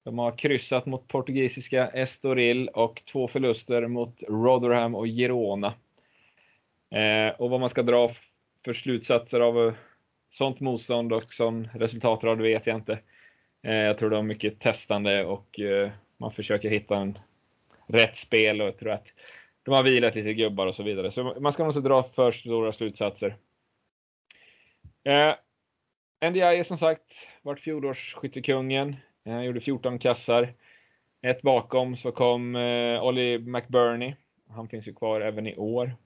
De 0.04 0.18
har 0.18 0.38
kryssat 0.38 0.86
mot 0.86 1.08
portugisiska 1.08 1.88
Estoril 1.88 2.68
och 2.68 3.02
två 3.12 3.28
förluster 3.28 3.86
mot 3.86 4.22
Rotherham 4.28 4.94
och 4.94 5.06
Girona. 5.06 5.74
Eh, 6.90 7.34
och 7.40 7.50
vad 7.50 7.60
man 7.60 7.70
ska 7.70 7.82
dra 7.82 8.14
för 8.64 8.74
slutsatser 8.74 9.40
av 9.40 9.68
eh, 9.68 9.74
sånt 10.32 10.60
motstånd 10.60 11.12
och 11.12 11.34
sån 11.34 11.68
det 11.72 12.36
vet 12.36 12.66
jag 12.66 12.76
inte. 12.76 12.98
Eh, 13.64 13.74
jag 13.74 13.98
tror 13.98 14.10
det 14.10 14.16
var 14.16 14.22
mycket 14.22 14.60
testande 14.60 15.24
och 15.24 15.60
eh, 15.60 15.90
man 16.16 16.32
försöker 16.32 16.70
hitta 16.70 16.96
en 16.96 17.18
rätt 17.86 18.16
spel 18.16 18.60
och 18.60 18.66
jag 18.66 18.78
tror 18.78 18.90
att 18.90 19.06
de 19.62 19.74
har 19.74 19.82
vilat 19.82 20.14
lite 20.14 20.34
gubbar 20.34 20.66
och 20.66 20.74
så 20.74 20.82
vidare. 20.82 21.12
Så 21.12 21.36
man 21.40 21.52
ska 21.52 21.64
nog 21.64 21.76
inte 21.76 21.88
dra 21.88 22.02
för 22.02 22.32
stora 22.32 22.72
slutsatser. 22.72 23.36
Eh, 25.04 25.34
NDI 26.30 26.64
som 26.64 26.78
sagt 26.78 27.12
vart 27.42 27.60
fjolårsskyttekungen. 27.60 28.96
Han 29.24 29.44
gjorde 29.44 29.60
14 29.60 29.98
kassar. 29.98 30.54
Ett 31.22 31.42
bakom 31.42 31.96
så 31.96 32.12
kom 32.12 32.56
eh, 32.56 33.04
Ollie 33.04 33.38
McBurney. 33.38 34.14
Han 34.48 34.68
finns 34.68 34.88
ju 34.88 34.94
kvar 34.94 35.20
även 35.20 35.46
i 35.46 35.56
år. 35.56 35.96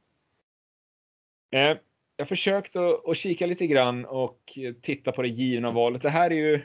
Eh, 1.50 1.77
jag 2.17 2.29
försökte 2.29 2.88
att, 2.88 3.09
att 3.09 3.17
kika 3.17 3.47
lite 3.47 3.67
grann 3.67 4.05
och 4.05 4.59
titta 4.83 5.12
på 5.12 5.23
det 5.23 5.29
givna 5.29 5.71
valet. 5.71 6.03
Det 6.03 6.11
här 6.11 6.31
är 6.31 6.35
ju 6.35 6.62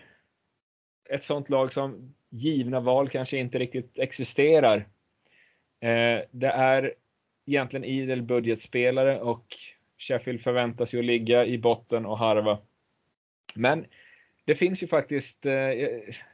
ett 1.09 1.23
sånt 1.23 1.49
lag 1.49 1.73
som 1.73 2.13
givna 2.29 2.79
val 2.79 3.09
kanske 3.09 3.37
inte 3.37 3.59
riktigt 3.59 3.99
existerar. 3.99 4.77
Eh, 5.79 6.19
det 6.31 6.47
är 6.47 6.93
egentligen 7.45 7.83
idel 7.83 8.21
budgetspelare 8.21 9.19
och 9.19 9.45
Sheffield 9.97 10.41
förväntas 10.41 10.93
ju 10.93 11.01
ligga 11.01 11.45
i 11.45 11.57
botten 11.57 12.05
och 12.05 12.17
harva. 12.17 12.57
Men 13.55 13.85
det 14.45 14.55
finns 14.55 14.83
ju 14.83 14.87
faktiskt, 14.87 15.45
eh, 15.45 15.53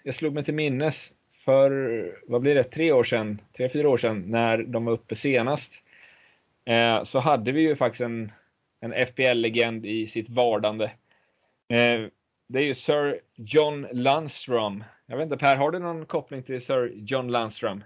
jag 0.03 0.15
slog 0.15 0.33
mig 0.33 0.45
till 0.45 0.53
minnes 0.53 1.11
för, 1.45 2.19
vad 2.27 2.41
blir 2.41 2.55
det, 2.55 2.63
tre 2.63 2.91
år 2.91 3.03
sedan, 3.03 3.41
tre, 3.57 3.69
fyra 3.69 3.89
år 3.89 3.97
sedan 3.97 4.23
när 4.27 4.57
de 4.57 4.85
var 4.85 4.93
uppe 4.93 5.15
senast. 5.15 5.71
Eh, 6.65 7.03
så 7.03 7.19
hade 7.19 7.51
vi 7.51 7.61
ju 7.61 7.75
faktiskt 7.75 8.01
en, 8.01 8.31
en 8.79 8.93
FPL-legend 9.07 9.85
i 9.85 10.07
sitt 10.07 10.29
vardande 10.29 10.91
eh, 11.69 12.05
det 12.49 12.59
är 12.59 12.63
ju 12.63 12.75
Sir 12.75 13.21
John 13.35 13.87
Landstrom. 13.91 14.83
Jag 15.05 15.17
vet 15.17 15.23
inte 15.23 15.37
Per, 15.37 15.55
har 15.55 15.71
du 15.71 15.79
någon 15.79 16.05
koppling 16.05 16.43
till 16.43 16.65
Sir 16.65 16.91
John 16.95 17.27
Landstrom? 17.27 17.83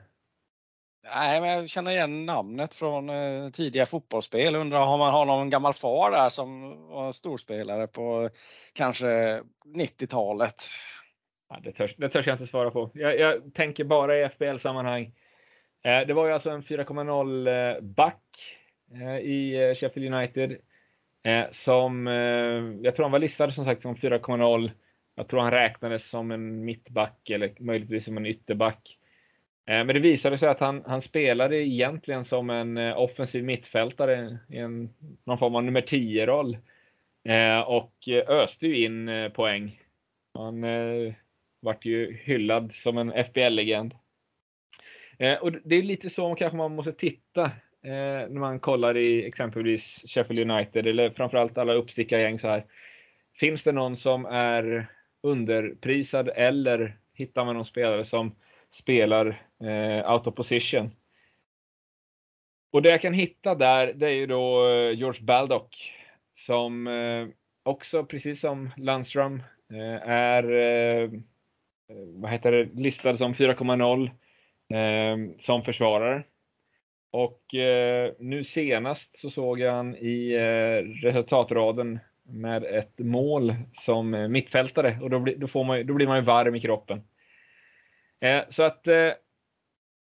Nej, 1.15 1.41
men 1.41 1.49
jag 1.49 1.69
känner 1.69 1.91
igen 1.91 2.25
namnet 2.25 2.75
från 2.75 3.09
eh, 3.09 3.49
tidiga 3.49 3.85
fotbollsspel. 3.85 4.55
Undrar 4.55 4.85
om 4.85 4.99
man 4.99 5.13
har 5.13 5.25
någon 5.25 5.49
gammal 5.49 5.73
far 5.73 6.11
där 6.11 6.29
som 6.29 6.61
var 6.87 7.11
storspelare 7.11 7.87
på 7.87 8.29
kanske 8.73 9.41
90-talet? 9.75 10.55
Ja, 11.49 11.59
det, 11.63 11.71
törs, 11.71 11.95
det 11.97 12.09
törs 12.09 12.27
jag 12.27 12.33
inte 12.33 12.47
svara 12.47 12.71
på. 12.71 12.89
Jag, 12.93 13.19
jag 13.19 13.53
tänker 13.53 13.83
bara 13.83 14.17
i 14.19 14.29
FBL-sammanhang. 14.29 15.13
Eh, 15.83 16.07
det 16.07 16.13
var 16.13 16.27
ju 16.27 16.33
alltså 16.33 16.49
en 16.49 16.63
4,0 16.63 17.81
back 17.81 18.23
eh, 18.93 19.17
i 19.17 19.69
eh, 19.69 19.75
Sheffield 19.75 20.13
United. 20.13 20.57
Eh, 21.23 21.45
som, 21.51 22.07
eh, 22.07 22.83
jag 22.83 22.95
tror 22.95 23.03
han 23.03 23.11
var 23.11 23.19
listad 23.19 23.51
som 23.51 23.65
sagt 23.65 23.81
som 23.81 23.95
4,0. 23.95 24.71
Jag 25.15 25.27
tror 25.27 25.39
han 25.39 25.51
räknades 25.51 26.09
som 26.09 26.31
en 26.31 26.65
mittback 26.65 27.29
eller 27.29 27.53
möjligtvis 27.59 28.05
som 28.05 28.17
en 28.17 28.25
ytterback. 28.25 28.97
Eh, 29.65 29.85
men 29.85 29.87
det 29.87 29.99
visade 29.99 30.37
sig 30.37 30.49
att 30.49 30.59
han, 30.59 30.83
han 30.85 31.01
spelade 31.01 31.57
egentligen 31.57 32.25
som 32.25 32.49
en 32.49 32.77
eh, 32.77 32.99
offensiv 32.99 33.43
mittfältare 33.43 34.37
i 34.49 34.57
en, 34.57 34.89
någon 35.23 35.37
form 35.37 35.55
av 35.55 35.63
nummer 35.63 35.81
10-roll. 35.81 36.57
Eh, 37.23 37.59
och 37.59 38.07
eh, 38.07 38.29
öste 38.29 38.67
ju 38.67 38.85
in 38.85 39.09
eh, 39.09 39.29
poäng. 39.29 39.81
Han 40.33 40.63
eh, 40.63 41.13
vart 41.59 41.85
ju 41.85 42.17
hyllad 42.23 42.73
som 42.75 42.97
en 42.97 43.11
FBL-legend. 43.25 43.95
Eh, 45.17 45.37
och 45.37 45.51
det 45.51 45.75
är 45.75 45.83
lite 45.83 46.09
så 46.09 46.35
kanske 46.35 46.57
man 46.57 46.75
måste 46.75 46.93
titta 46.93 47.51
Eh, 47.85 48.29
när 48.29 48.39
man 48.39 48.59
kollar 48.59 48.97
i 48.97 49.25
exempelvis 49.25 50.03
Sheffield 50.07 50.51
United 50.51 50.87
eller 50.87 51.09
framförallt 51.09 51.57
alla 51.57 51.73
uppstickargäng 51.73 52.39
så 52.39 52.47
här. 52.47 52.65
Finns 53.39 53.63
det 53.63 53.71
någon 53.71 53.97
som 53.97 54.25
är 54.25 54.87
underprisad 55.23 56.29
eller 56.35 56.97
hittar 57.13 57.45
man 57.45 57.55
någon 57.55 57.65
spelare 57.65 58.05
som 58.05 58.35
spelar 58.71 59.41
eh, 59.63 60.11
out 60.13 60.27
of 60.27 60.35
position? 60.35 60.91
Och 62.71 62.81
det 62.81 62.89
jag 62.89 63.01
kan 63.01 63.13
hitta 63.13 63.55
där, 63.55 63.93
det 63.93 64.07
är 64.07 64.11
ju 64.11 64.25
då 64.25 64.69
eh, 64.69 64.97
George 64.97 65.23
Baldock 65.23 65.91
som 66.37 66.87
eh, 66.87 67.27
också, 67.63 68.05
precis 68.05 68.39
som 68.39 68.69
Landström, 68.77 69.43
eh, 69.73 70.09
är 70.09 70.43
eh, 70.51 71.09
vad 72.15 72.31
heter 72.31 72.51
det, 72.51 72.81
listad 72.81 73.17
som 73.17 73.33
4,0 73.33 74.09
eh, 74.69 75.41
som 75.45 75.63
försvarare. 75.63 76.23
Och 77.13 77.55
eh, 77.55 78.11
nu 78.19 78.43
senast 78.43 79.19
så 79.19 79.29
såg 79.29 79.59
jag 79.59 79.73
han 79.73 79.95
i 79.95 80.33
eh, 80.33 81.05
resultatraden 81.05 81.99
med 82.23 82.63
ett 82.63 82.99
mål 82.99 83.55
som 83.81 84.31
mittfältare 84.31 84.97
och 85.01 85.09
då, 85.09 85.19
bli, 85.19 85.35
då, 85.35 85.47
får 85.47 85.63
man, 85.63 85.87
då 85.87 85.93
blir 85.93 86.07
man 86.07 86.17
ju 86.17 86.23
varm 86.23 86.55
i 86.55 86.59
kroppen. 86.59 87.01
Eh, 88.19 88.41
så 88.49 88.63
att, 88.63 88.87
eh, 88.87 89.11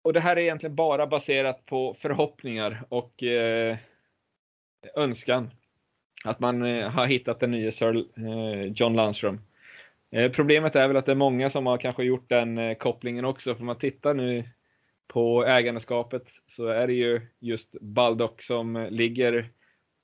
och 0.01 0.13
det 0.13 0.19
här 0.19 0.35
är 0.35 0.41
egentligen 0.41 0.75
bara 0.75 1.07
baserat 1.07 1.65
på 1.65 1.95
förhoppningar 1.99 2.83
och 2.89 3.23
eh, 3.23 3.77
önskan 4.95 5.49
att 6.25 6.39
man 6.39 6.65
eh, 6.65 6.89
har 6.89 7.05
hittat 7.05 7.39
den 7.39 7.51
nya 7.51 7.71
Sir 7.71 7.95
eh, 7.97 8.71
John 8.75 8.95
Landström. 8.95 9.41
Eh, 10.11 10.31
problemet 10.31 10.75
är 10.75 10.87
väl 10.87 10.97
att 10.97 11.05
det 11.05 11.11
är 11.11 11.15
många 11.15 11.49
som 11.49 11.65
har 11.65 11.77
kanske 11.77 12.03
gjort 12.03 12.29
den 12.29 12.57
eh, 12.57 12.75
kopplingen 12.75 13.25
också, 13.25 13.55
för 13.55 13.63
man 13.63 13.79
tittar 13.79 14.13
nu 14.13 14.43
på 15.07 15.45
ägandeskapet 15.45 16.23
så 16.55 16.67
är 16.67 16.87
det 16.87 16.93
ju 16.93 17.21
just 17.39 17.71
Baldock 17.81 18.41
som 18.41 18.87
ligger 18.89 19.49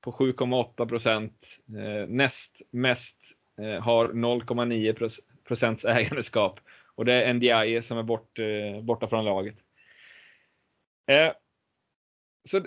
på 0.01 0.11
7,8 0.11 0.87
procent. 0.87 1.45
Eh, 1.77 2.07
näst 2.07 2.61
mest 2.71 3.15
eh, 3.61 3.83
har 3.83 4.07
0,9 4.07 5.19
procents 5.47 5.85
ägandeskap 5.85 6.59
och 6.95 7.05
det 7.05 7.13
är 7.13 7.33
NDI 7.33 7.81
som 7.81 7.97
är 7.97 8.03
bort, 8.03 8.39
eh, 8.39 8.81
borta 8.81 9.07
från 9.07 9.25
laget. 9.25 9.55
Så 12.49 12.65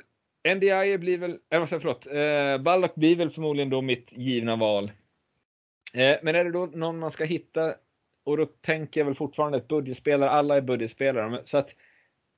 NDI 0.54 0.98
blir 0.98 1.18
väl, 1.18 1.38
eller 1.50 1.60
vad 1.60 1.68
förlåt, 1.68 2.04
Baldock 2.64 2.94
blir 2.94 3.16
väl 3.16 3.30
förmodligen 3.30 3.70
då 3.70 3.80
mitt 3.80 4.12
givna 4.12 4.56
val. 4.56 4.92
Men 5.92 6.34
är 6.34 6.44
det 6.44 6.50
då 6.50 6.66
någon 6.66 6.98
man 6.98 7.12
ska 7.12 7.24
hitta, 7.24 7.74
och 8.24 8.36
då 8.36 8.46
tänker 8.46 9.00
jag 9.00 9.04
väl 9.04 9.14
fortfarande 9.14 9.58
att 9.58 9.68
budgetspelare, 9.68 10.30
alla 10.30 10.56
är 10.56 10.60
budgetspelare, 10.60 11.42
så 11.44 11.56
att 11.56 11.70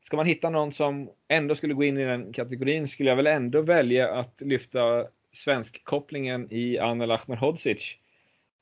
ska 0.05 0.17
man 0.17 0.27
hitta 0.27 0.51
någon 0.51 0.73
som 0.73 1.11
ändå 1.29 1.57
skulle 1.57 1.75
gå 1.75 1.85
in 1.85 1.99
i 1.99 2.05
den 2.05 2.33
kategorin 2.33 2.89
skulle 2.89 3.09
jag 3.09 3.17
väl 3.17 3.27
ändå 3.27 3.63
välja 3.63 4.09
att 4.09 4.35
lyfta 4.41 5.07
svenskkopplingen 5.35 6.49
i 6.51 6.79
Anel 6.79 7.11
Ahmedhodzic. 7.11 7.97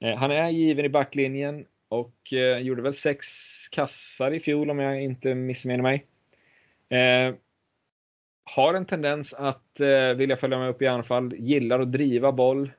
Eh, 0.01 0.17
han 0.17 0.31
är 0.31 0.51
given 0.51 0.85
i 0.85 0.89
backlinjen 0.89 1.67
och 1.89 2.33
eh, 2.33 2.59
gjorde 2.59 2.83
väl 2.83 2.95
sex 2.95 3.27
kassar 3.71 4.35
i 4.35 4.41
fjol 4.41 4.71
om 4.71 4.79
jag 4.79 5.03
inte 5.03 5.35
missminner 5.35 5.83
mig. 5.83 6.07
Eh, 6.89 7.35
har 8.45 8.75
en 8.75 8.87
tendens 8.87 9.35
att 9.35 9.81
vilja 10.17 10.37
följa 10.37 10.59
med 10.59 10.69
upp 10.69 10.83
i 10.83 10.87
anfall, 10.87 11.35
gillar 11.35 11.81
att 11.81 11.93
driva 11.93 12.33
boll 12.33 12.71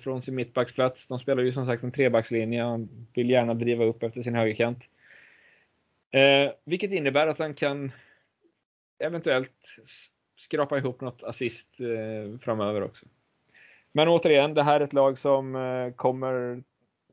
från 0.00 0.22
sin 0.22 0.34
mittbacksplats. 0.34 1.06
De 1.06 1.18
spelar 1.18 1.42
ju 1.42 1.52
som 1.52 1.66
sagt 1.66 1.82
en 1.82 1.92
trebackslinje, 1.92 2.64
och 2.64 2.80
vill 3.14 3.30
gärna 3.30 3.54
driva 3.54 3.84
upp 3.84 4.02
efter 4.02 4.22
sin 4.22 4.34
högerkant. 4.34 4.78
Eh, 6.12 6.52
vilket 6.64 6.92
innebär 6.92 7.26
att 7.26 7.38
han 7.38 7.54
kan 7.54 7.92
eventuellt 9.02 9.50
skrapa 10.36 10.78
ihop 10.78 11.00
något 11.00 11.22
assist 11.22 11.66
eh, 11.80 12.38
framöver 12.38 12.82
också. 12.82 13.06
Men 13.92 14.08
återigen, 14.08 14.54
det 14.54 14.62
här 14.62 14.80
är 14.80 14.84
ett 14.84 14.92
lag 14.92 15.18
som 15.18 15.56
eh, 15.56 15.92
kommer 15.96 16.62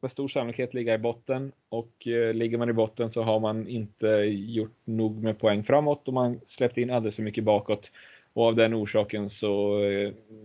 med 0.01 0.11
stor 0.11 0.27
sannolikhet 0.27 0.73
ligga 0.73 0.93
i 0.93 0.97
botten 0.97 1.51
och 1.69 2.07
eh, 2.07 2.33
ligger 2.33 2.57
man 2.57 2.69
i 2.69 2.73
botten 2.73 3.11
så 3.11 3.23
har 3.23 3.39
man 3.39 3.67
inte 3.67 4.07
gjort 4.27 4.77
nog 4.85 5.23
med 5.23 5.39
poäng 5.39 5.63
framåt 5.63 6.07
och 6.07 6.13
man 6.13 6.39
släppt 6.47 6.77
in 6.77 6.91
alldeles 6.91 7.15
för 7.15 7.23
mycket 7.23 7.43
bakåt. 7.43 7.91
Och 8.33 8.45
av 8.45 8.55
den 8.55 8.73
orsaken 8.73 9.29
så 9.29 9.81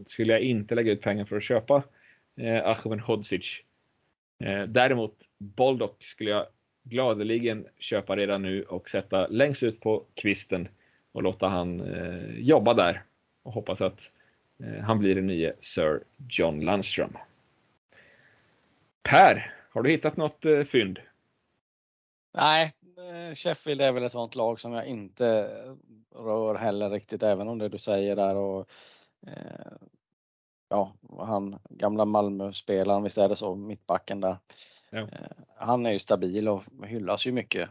skulle 0.07 0.33
jag 0.33 0.43
inte 0.43 0.75
lägga 0.75 0.93
ut 0.93 1.01
pengar 1.01 1.25
för 1.25 1.37
att 1.37 1.43
köpa 1.43 1.83
eh, 2.37 2.67
Ahmed 2.67 3.01
Hodzic. 3.01 3.61
Eh, 4.39 4.63
däremot 4.63 5.15
Boldock 5.39 6.05
skulle 6.05 6.31
jag 6.31 6.47
gladeligen 6.83 7.67
köpa 7.79 8.17
redan 8.17 8.43
nu 8.43 8.63
och 8.63 8.91
sätta 8.91 9.27
längst 9.27 9.63
ut 9.63 9.81
på 9.81 10.05
kvisten 10.15 10.69
och 11.15 11.23
låta 11.23 11.49
han 11.49 11.81
eh, 11.81 12.39
jobba 12.39 12.75
där 12.75 13.03
och 13.43 13.53
hoppas 13.53 13.81
att 13.81 13.99
eh, 14.59 14.83
han 14.83 14.99
blir 14.99 15.15
den 15.15 15.27
nya 15.27 15.53
Sir 15.63 16.05
John 16.29 16.61
Landström. 16.61 17.17
Per, 19.03 19.55
har 19.71 19.83
du 19.83 19.91
hittat 19.91 20.17
något 20.17 20.45
eh, 20.45 20.65
fynd? 20.65 20.99
Nej, 22.33 22.73
eh, 22.99 23.35
Sheffield 23.35 23.81
är 23.81 23.93
väl 23.93 24.03
ett 24.03 24.13
sånt 24.13 24.35
lag 24.35 24.61
som 24.61 24.73
jag 24.73 24.87
inte 24.87 25.51
rör 26.15 26.55
heller 26.55 26.91
riktigt, 26.91 27.23
även 27.23 27.49
om 27.49 27.59
det 27.59 27.69
du 27.69 27.79
säger 27.79 28.17
där 28.17 28.37
och 28.37 28.69
eh, 29.27 29.73
ja, 30.69 30.93
han 31.19 31.59
gamla 31.69 32.05
Malmö-spelaren, 32.05 33.03
visst 33.03 33.19
är 33.19 33.29
det 33.29 33.37
så, 33.37 33.55
mittbacken 33.55 34.21
där. 34.21 34.37
Ja. 34.91 34.99
Eh, 34.99 35.09
han 35.57 35.87
är 35.87 35.93
ju 35.93 35.99
stabil 35.99 36.49
och 36.49 36.63
hyllas 36.87 37.27
ju 37.27 37.33
mycket 37.33 37.71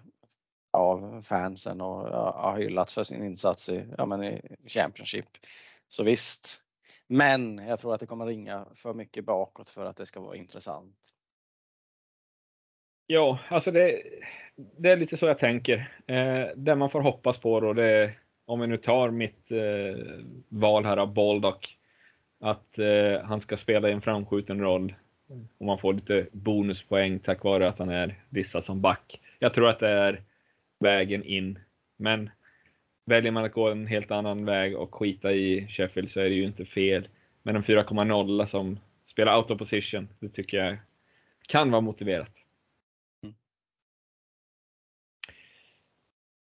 av 0.74 1.22
fansen 1.22 1.82
och 1.82 2.10
har 2.34 2.58
hyllats 2.58 2.96
för 2.96 3.04
sin 3.04 3.24
insats 3.24 3.70
i, 3.70 3.86
ja, 3.98 4.06
men 4.06 4.24
i 4.24 4.42
Championship. 4.68 5.26
Så 5.88 6.04
visst. 6.04 6.62
Men 7.08 7.58
jag 7.58 7.80
tror 7.80 7.94
att 7.94 8.00
det 8.00 8.06
kommer 8.06 8.26
ringa 8.26 8.66
för 8.76 8.94
mycket 8.94 9.26
bakåt 9.26 9.70
för 9.70 9.86
att 9.86 9.98
det 9.98 10.06
ska 10.06 10.20
vara 10.20 10.36
intressant. 10.36 10.96
Ja, 13.08 13.40
alltså 13.50 13.72
det, 13.72 14.04
det 14.56 14.90
är 14.90 14.98
lite 14.98 15.18
så 15.18 15.26
jag 15.26 15.40
tänker. 15.40 15.92
Eh, 16.08 16.48
det 16.56 16.76
man 16.76 16.90
får 16.90 17.02
hoppas 17.02 17.38
på 17.38 17.60
då, 17.60 17.74
det 17.74 17.88
är, 17.88 18.20
om 18.46 18.60
vi 18.60 18.68
nu 18.68 18.78
tar 18.78 19.12
mitt 19.12 19.52
eh, 19.52 20.24
val 20.50 20.86
här 20.86 20.98
av 20.98 21.14
Baldock, 21.14 21.78
att 22.40 22.80
eh, 22.80 23.22
han 23.24 23.42
ska 23.42 23.58
spela 23.58 23.90
i 23.90 23.92
en 23.92 24.02
framskjuten 24.02 24.62
roll 24.62 24.96
och 25.58 25.66
man 25.66 25.80
får 25.80 25.94
lite 25.94 26.28
bonuspoäng 26.32 27.20
tack 27.20 27.44
vare 27.44 27.68
att 27.68 27.80
han 27.80 27.90
är 27.90 28.24
listad 28.30 28.64
som 28.64 28.82
back. 28.82 29.20
Jag 29.40 29.54
tror 29.54 29.70
att 29.70 29.80
det 29.80 29.90
är 29.90 30.22
vägen 30.84 31.24
in. 31.24 31.60
Men 31.98 32.30
väljer 33.06 33.32
man 33.32 33.46
att 33.46 33.54
gå 33.54 33.70
en 33.70 33.88
helt 33.88 34.12
annan 34.12 34.46
väg 34.46 34.78
och 34.78 34.96
skita 34.96 35.34
i 35.34 35.68
Sheffield 35.68 36.12
så 36.12 36.20
är 36.20 36.30
det 36.30 36.36
ju 36.36 36.46
inte 36.46 36.66
fel. 36.66 37.08
Men 37.44 37.56
en 37.56 37.64
4,0 37.64 38.48
som 38.48 38.80
spelar 39.12 39.38
out 39.38 39.52
of 39.52 39.58
position, 39.58 40.10
det 40.20 40.30
tycker 40.30 40.58
jag 40.58 40.78
kan 41.48 41.72
vara 41.72 41.82
motiverat. 41.82 42.32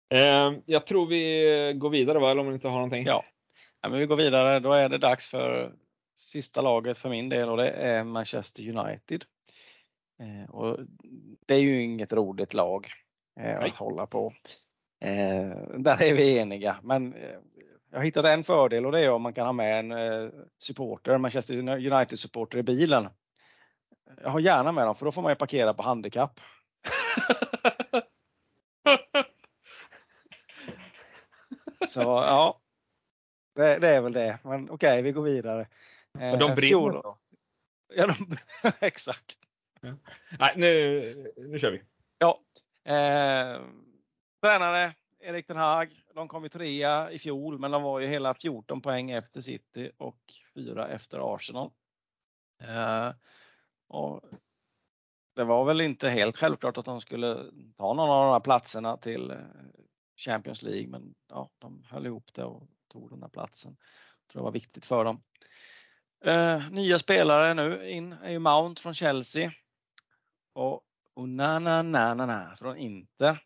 Mm. 0.10 0.62
Jag 0.66 0.88
tror 0.88 1.08
vi 1.08 1.74
går 1.76 1.90
vidare 1.90 2.20
va, 2.20 2.32
eller 2.32 2.42
om 2.42 2.48
ni 2.48 2.54
inte 2.54 2.68
har 2.68 2.76
någonting? 2.76 3.06
Ja. 3.06 3.24
ja, 3.82 3.90
men 3.90 4.00
vi 4.00 4.06
går 4.06 4.18
vidare. 4.18 4.60
Då 4.60 4.74
är 4.74 4.90
det 4.90 4.98
dags 4.98 5.30
för 5.30 5.74
sista 6.16 6.62
laget 6.62 6.98
för 6.98 7.10
min 7.10 7.30
del 7.30 7.50
och 7.50 7.58
det 7.58 7.70
är 7.70 8.04
Manchester 8.04 8.78
United. 8.78 9.26
Eh, 10.20 10.50
och 10.50 10.80
det 11.46 11.56
är 11.56 11.60
ju 11.60 11.82
inget 11.82 12.14
roligt 12.14 12.54
lag 12.54 12.88
eh, 13.40 13.60
att 13.60 13.76
hålla 13.76 14.06
på. 14.06 14.34
Eh, 15.02 15.58
där 15.78 16.02
är 16.02 16.14
vi 16.14 16.38
eniga, 16.38 16.78
men 16.84 17.14
eh, 17.14 17.38
jag 17.92 18.00
har 18.00 18.06
hittat 18.06 18.26
en 18.26 18.44
fördel 18.44 18.86
och 18.86 18.92
det 18.92 19.00
är 19.00 19.12
om 19.12 19.22
man 19.22 19.34
kan 19.34 19.46
ha 19.46 19.54
med 19.54 19.80
en 19.80 19.92
eh, 19.92 20.30
supporter, 20.60 21.18
Manchester 21.18 21.58
United 21.70 22.20
supporter 22.20 22.58
i 22.58 22.64
bilen. 22.64 23.08
Jag 24.24 24.30
har 24.30 24.40
gärna 24.40 24.72
med 24.72 24.88
dem 24.88 24.96
för 24.96 25.06
då 25.06 25.12
får 25.12 25.22
man 25.22 25.32
ju 25.32 25.36
parkera 25.36 25.74
på 25.74 25.84
handikapp. 25.84 26.40
Så 31.88 32.02
ja, 32.02 32.62
det, 33.56 33.80
det, 33.80 33.88
är 33.88 34.02
väl 34.02 34.14
det. 34.14 34.40
Men 34.44 34.64
okej, 34.64 34.74
okay, 34.74 35.02
vi 35.02 35.12
går 35.12 35.24
vidare. 35.24 35.68
Men 36.12 36.40
de 36.40 36.56
brinner 36.56 36.92
då? 36.92 37.18
Ja, 37.96 38.08
de, 38.08 38.38
exakt. 38.80 39.38
Ja. 39.82 39.96
Nej, 40.40 40.54
nu, 40.56 41.34
nu 41.38 41.60
kör 41.60 41.72
vi. 41.72 41.82
Ja, 42.18 42.42
Eh, 42.88 43.62
tränare 44.42 44.94
Erik 45.20 45.48
Den 45.48 45.58
Haag, 45.58 46.04
de 46.16 46.28
kom 46.28 46.44
ju 46.44 46.50
trea 46.50 47.12
i 47.12 47.20
fjol 47.20 47.60
men 47.60 47.72
de 47.72 47.84
var 47.84 48.00
ju 48.00 48.08
hela 48.08 48.34
14 48.34 48.82
poäng 48.82 49.12
efter 49.12 49.42
City 49.42 49.92
och 49.98 50.34
fyra 50.54 50.88
efter 50.88 51.36
Arsenal. 51.36 51.72
Eh, 52.64 53.12
och 53.88 54.22
det 55.36 55.44
var 55.44 55.66
väl 55.66 55.82
inte 55.82 56.10
helt 56.10 56.38
självklart 56.38 56.78
att 56.78 56.86
de 56.86 57.02
skulle 57.02 57.36
ta 57.78 57.94
någon 57.94 58.10
av 58.10 58.26
de 58.26 58.32
här 58.32 58.40
platserna 58.40 58.98
till 58.98 59.32
eh, 59.32 59.38
Champions 60.16 60.62
League 60.62 60.88
men 60.88 61.16
ja, 61.30 61.50
de 61.60 61.84
höll 61.90 62.06
ihop 62.06 62.34
det 62.34 62.44
och 62.44 62.68
tog 62.88 63.10
den 63.10 63.22
här 63.22 63.30
platsen. 63.30 63.78
Jag 64.22 64.32
tror 64.32 64.42
det 64.42 64.46
var 64.46 64.52
viktigt 64.52 64.86
för 64.86 65.06
dem. 65.06 65.24
Eh, 66.26 66.70
nya 66.72 67.00
spelare 67.00 67.54
nu 67.54 67.90
in 67.90 68.14
är 68.14 68.32
ju 68.32 68.40
Mount 68.40 68.82
från 68.82 68.94
Chelsea. 68.94 69.52
Och 70.54 70.87
och 71.18 71.30
na 71.30 71.60
na 71.60 71.82
na 71.82 72.14
na 72.14 72.26
na 72.26 72.56
från 72.56 72.78
Inter. 72.78 73.40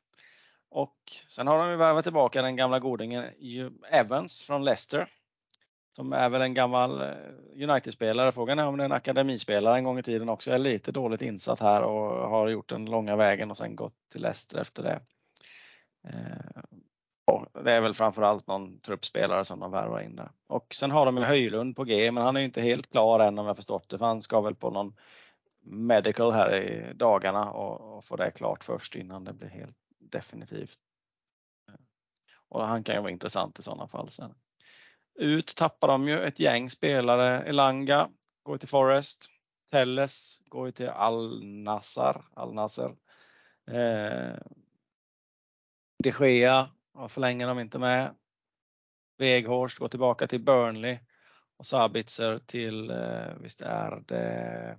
Och 0.70 0.98
sen 1.28 1.48
har 1.48 1.58
de 1.58 1.70
ju 1.70 1.76
värvat 1.76 2.04
tillbaka 2.04 2.42
den 2.42 2.56
gamla 2.56 2.80
godingen 2.80 3.26
Evans 3.92 4.44
från 4.44 4.64
Leicester. 4.64 5.08
Som 5.96 6.14
är 6.14 6.30
väl 6.30 6.42
en 6.42 6.54
gammal 6.54 7.02
eh, 7.02 7.70
United-spelare. 7.70 8.32
Frågan 8.32 8.60
är 8.60 8.68
om 8.68 8.78
det 8.78 8.84
är 8.84 8.86
en 8.86 8.92
akademispelare 8.92 9.76
en 9.76 9.84
gång 9.84 10.00
i 10.00 10.04
tiden 10.04 10.30
också. 10.30 10.52
Är 10.52 10.58
lite 10.58 10.92
dåligt 10.92 11.22
insatt 11.22 11.60
här 11.60 11.82
och 11.82 12.30
har 12.30 12.48
gjort 12.48 12.70
den 12.70 12.86
långa 12.86 13.16
vägen 13.16 13.52
och 13.52 13.58
sen 13.58 13.76
gått 13.76 13.96
till 14.12 14.22
Leicester 14.22 14.62
efter 14.62 14.84
det. 14.84 15.02
Eh, 16.08 16.62
och 17.26 17.64
det 17.64 17.72
är 17.72 17.82
väl 17.82 17.94
framförallt 17.94 18.48
någon 18.48 18.80
truppspelare 18.80 19.46
som 19.46 19.60
de 19.60 19.72
värvar 19.72 20.02
in 20.02 20.16
där. 20.16 20.30
Och 20.48 20.76
sen 20.76 20.92
har 20.92 21.06
de 21.06 21.18
ju 21.18 21.24
Höjlund 21.24 21.76
på 21.76 21.84
G 21.84 22.12
men 22.12 22.24
han 22.24 22.38
är 22.38 22.42
inte 22.42 22.62
helt 22.62 22.92
klar 22.92 23.20
än 23.20 23.40
om 23.40 23.46
jag 23.48 23.56
förstått 23.56 23.90
det 23.90 23.98
för 23.98 24.06
han 24.06 24.22
ska 24.22 24.42
väl 24.42 24.56
på 24.56 24.70
någon 24.70 24.94
medical 25.62 26.32
här 26.32 26.56
i 26.56 26.94
dagarna 26.94 27.52
och, 27.52 27.98
och 27.98 28.06
få 28.06 28.16
det 28.16 28.32
klart 28.32 28.64
först 28.64 28.96
innan 28.96 29.24
det 29.24 29.34
blir 29.34 29.50
helt 29.50 29.78
definitivt. 30.00 30.80
Och 32.50 32.68
han 32.68 32.84
kan 32.84 32.96
ju 32.96 33.02
vara 33.02 33.12
intressant 33.12 33.60
i 33.60 33.62
sådana 33.62 33.88
fall 33.88 34.12
sen. 34.12 34.34
Ut 35.16 35.56
tappar 35.58 35.88
de 35.88 36.08
ju 36.08 36.20
ett 36.20 36.40
gäng 36.40 36.70
spelare. 36.70 37.44
Elanga 37.44 38.10
går 38.44 38.58
till 38.58 38.70
Forest. 38.70 39.30
Telles 39.72 40.42
går 40.46 40.72
till 40.72 40.90
Al-Nassar. 40.90 42.26
Al 42.34 42.54
-Nassar. 42.54 42.98
Eh, 43.68 44.38
De 46.04 46.10
Gea 46.20 46.70
förlänger 47.10 47.48
de 47.48 47.60
inte 47.60 47.80
med. 47.80 48.16
Weghorst 49.18 49.80
går 49.80 49.88
tillbaka 49.88 50.28
till 50.28 50.44
Burnley 50.44 51.00
och 51.58 51.66
Sabitzer 51.66 52.40
till, 52.40 52.90
eh, 52.90 53.34
visst 53.40 53.62
är 53.62 54.04
det 54.08 54.78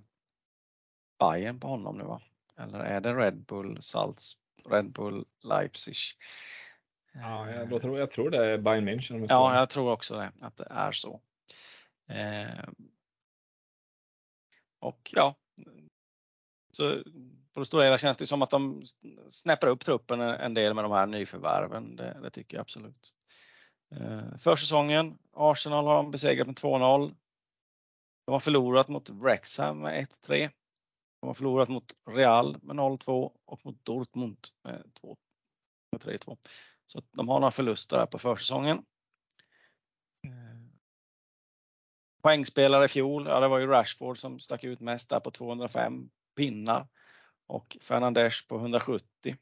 Bayern 1.23 1.59
på 1.59 1.67
honom 1.67 1.97
nu 1.97 2.03
va? 2.03 2.21
Eller 2.57 2.79
är 2.79 3.01
det 3.01 3.13
Red 3.13 3.45
Bull 3.45 3.81
Salz, 3.81 4.33
Red 4.69 4.91
Bull 4.91 5.25
Leipzig? 5.43 5.95
Ja, 7.13 7.49
jag, 7.49 7.81
tror, 7.81 7.99
jag 7.99 8.11
tror 8.11 8.29
det 8.29 8.45
är 8.45 8.57
Bayern 8.57 8.89
München. 8.89 9.25
Ja, 9.29 9.55
jag 9.55 9.69
tror 9.69 9.91
också 9.91 10.15
det, 10.15 10.31
att 10.41 10.57
det 10.57 10.67
är 10.69 10.91
så. 10.91 11.21
Eh, 12.09 12.69
och 14.79 15.11
ja, 15.13 15.35
så 16.71 17.03
på 17.53 17.59
det 17.59 17.65
stora 17.65 17.83
hela 17.83 17.97
känns 17.97 18.17
det 18.17 18.27
som 18.27 18.41
att 18.41 18.49
de 18.49 18.83
snäpper 19.29 19.67
upp 19.67 19.85
truppen 19.85 20.21
en 20.21 20.53
del 20.53 20.73
med 20.73 20.83
de 20.83 20.91
här 20.91 21.05
nyförvärven. 21.05 21.95
Det, 21.95 22.19
det 22.23 22.29
tycker 22.29 22.57
jag 22.57 22.61
absolut. 22.61 23.13
Eh, 23.95 24.37
försäsongen, 24.39 25.17
Arsenal 25.33 25.85
har 25.85 25.95
de 25.95 26.11
besegrat 26.11 26.47
med 26.47 26.55
2-0. 26.55 27.15
De 28.25 28.31
har 28.31 28.39
förlorat 28.39 28.87
mot 28.87 29.09
Wrexham 29.09 29.79
med 29.79 30.07
1-3. 30.27 30.49
De 31.23 31.27
har 31.27 31.33
förlorat 31.33 31.69
mot 31.69 31.93
Real 32.09 32.57
med 32.61 32.75
0-2 32.75 33.31
och 33.45 33.65
mot 33.65 33.85
Dortmund 33.85 34.37
med 34.63 34.83
3-2. 35.99 36.37
Så 36.85 37.01
de 37.11 37.29
har 37.29 37.39
några 37.39 37.51
förluster 37.51 37.97
här 37.97 38.05
på 38.05 38.19
försäsongen. 38.19 38.85
Poängspelare 42.23 42.85
i 42.85 42.87
fjol, 42.87 43.25
ja 43.27 43.39
det 43.39 43.47
var 43.47 43.59
ju 43.59 43.67
Rashford 43.67 44.17
som 44.17 44.39
stack 44.39 44.63
ut 44.63 44.79
mest 44.79 45.09
där 45.09 45.19
på 45.19 45.31
205 45.31 46.09
pinnar 46.35 46.87
och 47.47 47.77
Fernandes 47.81 48.47
på 48.47 48.55
170. 48.55 49.35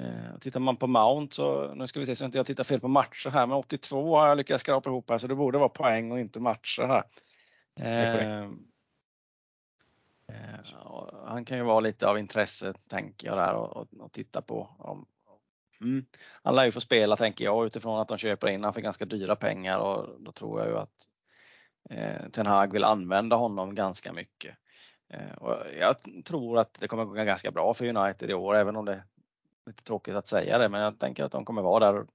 Eh, 0.00 0.38
tittar 0.40 0.60
man 0.60 0.76
på 0.76 0.86
Mount 0.86 1.34
så, 1.34 1.74
nu 1.74 1.86
ska 1.86 2.00
vi 2.00 2.06
se 2.06 2.16
så 2.16 2.24
inte 2.24 2.38
jag 2.38 2.46
tittar 2.46 2.64
fel 2.64 2.80
på 2.80 2.88
matcher 2.88 3.30
här, 3.30 3.46
men 3.46 3.56
82 3.56 4.16
har 4.16 4.28
jag 4.28 4.36
lyckats 4.36 4.62
skrapa 4.62 4.90
ihop 4.90 5.10
här 5.10 5.18
så 5.18 5.26
det 5.26 5.34
borde 5.34 5.58
vara 5.58 5.68
poäng 5.68 6.12
och 6.12 6.20
inte 6.20 6.40
matcher 6.40 6.82
här. 6.82 7.04
Eh, 7.80 8.14
eh, 8.14 8.50
Eh, 10.34 11.24
han 11.26 11.44
kan 11.44 11.58
ju 11.58 11.64
vara 11.64 11.80
lite 11.80 12.08
av 12.08 12.18
intresse 12.18 12.72
tänker 12.88 13.26
jag 13.26 13.36
där 13.36 13.54
och, 13.54 13.76
och, 13.76 13.88
och 14.00 14.12
titta 14.12 14.42
på. 14.42 14.70
Om, 14.78 15.06
mm. 15.80 16.06
Han 16.42 16.54
lär 16.54 16.64
ju 16.64 16.72
få 16.72 16.80
spela 16.80 17.16
tänker 17.16 17.44
jag 17.44 17.66
utifrån 17.66 18.00
att 18.00 18.08
de 18.08 18.18
köper 18.18 18.48
in 18.48 18.64
han 18.64 18.74
för 18.74 18.80
ganska 18.80 19.04
dyra 19.04 19.36
pengar 19.36 19.78
och 19.78 20.20
då 20.20 20.32
tror 20.32 20.60
jag 20.60 20.68
ju 20.68 20.76
att 20.76 21.08
eh, 21.90 22.28
Ten 22.30 22.46
Hag 22.46 22.72
vill 22.72 22.84
använda 22.84 23.36
honom 23.36 23.74
ganska 23.74 24.12
mycket. 24.12 24.56
Eh, 25.08 25.32
och 25.32 25.56
jag 25.78 25.96
tror 26.24 26.58
att 26.58 26.80
det 26.80 26.88
kommer 26.88 27.04
gå 27.04 27.12
ganska 27.12 27.50
bra 27.50 27.74
för 27.74 27.96
United 27.96 28.30
i 28.30 28.34
år, 28.34 28.54
även 28.54 28.76
om 28.76 28.84
det 28.84 28.92
är 28.92 29.04
lite 29.66 29.84
tråkigt 29.84 30.14
att 30.14 30.26
säga 30.26 30.58
det, 30.58 30.68
men 30.68 30.80
jag 30.80 30.98
tänker 30.98 31.24
att 31.24 31.32
de 31.32 31.44
kommer 31.44 31.62
vara 31.62 31.92
där 31.92 32.06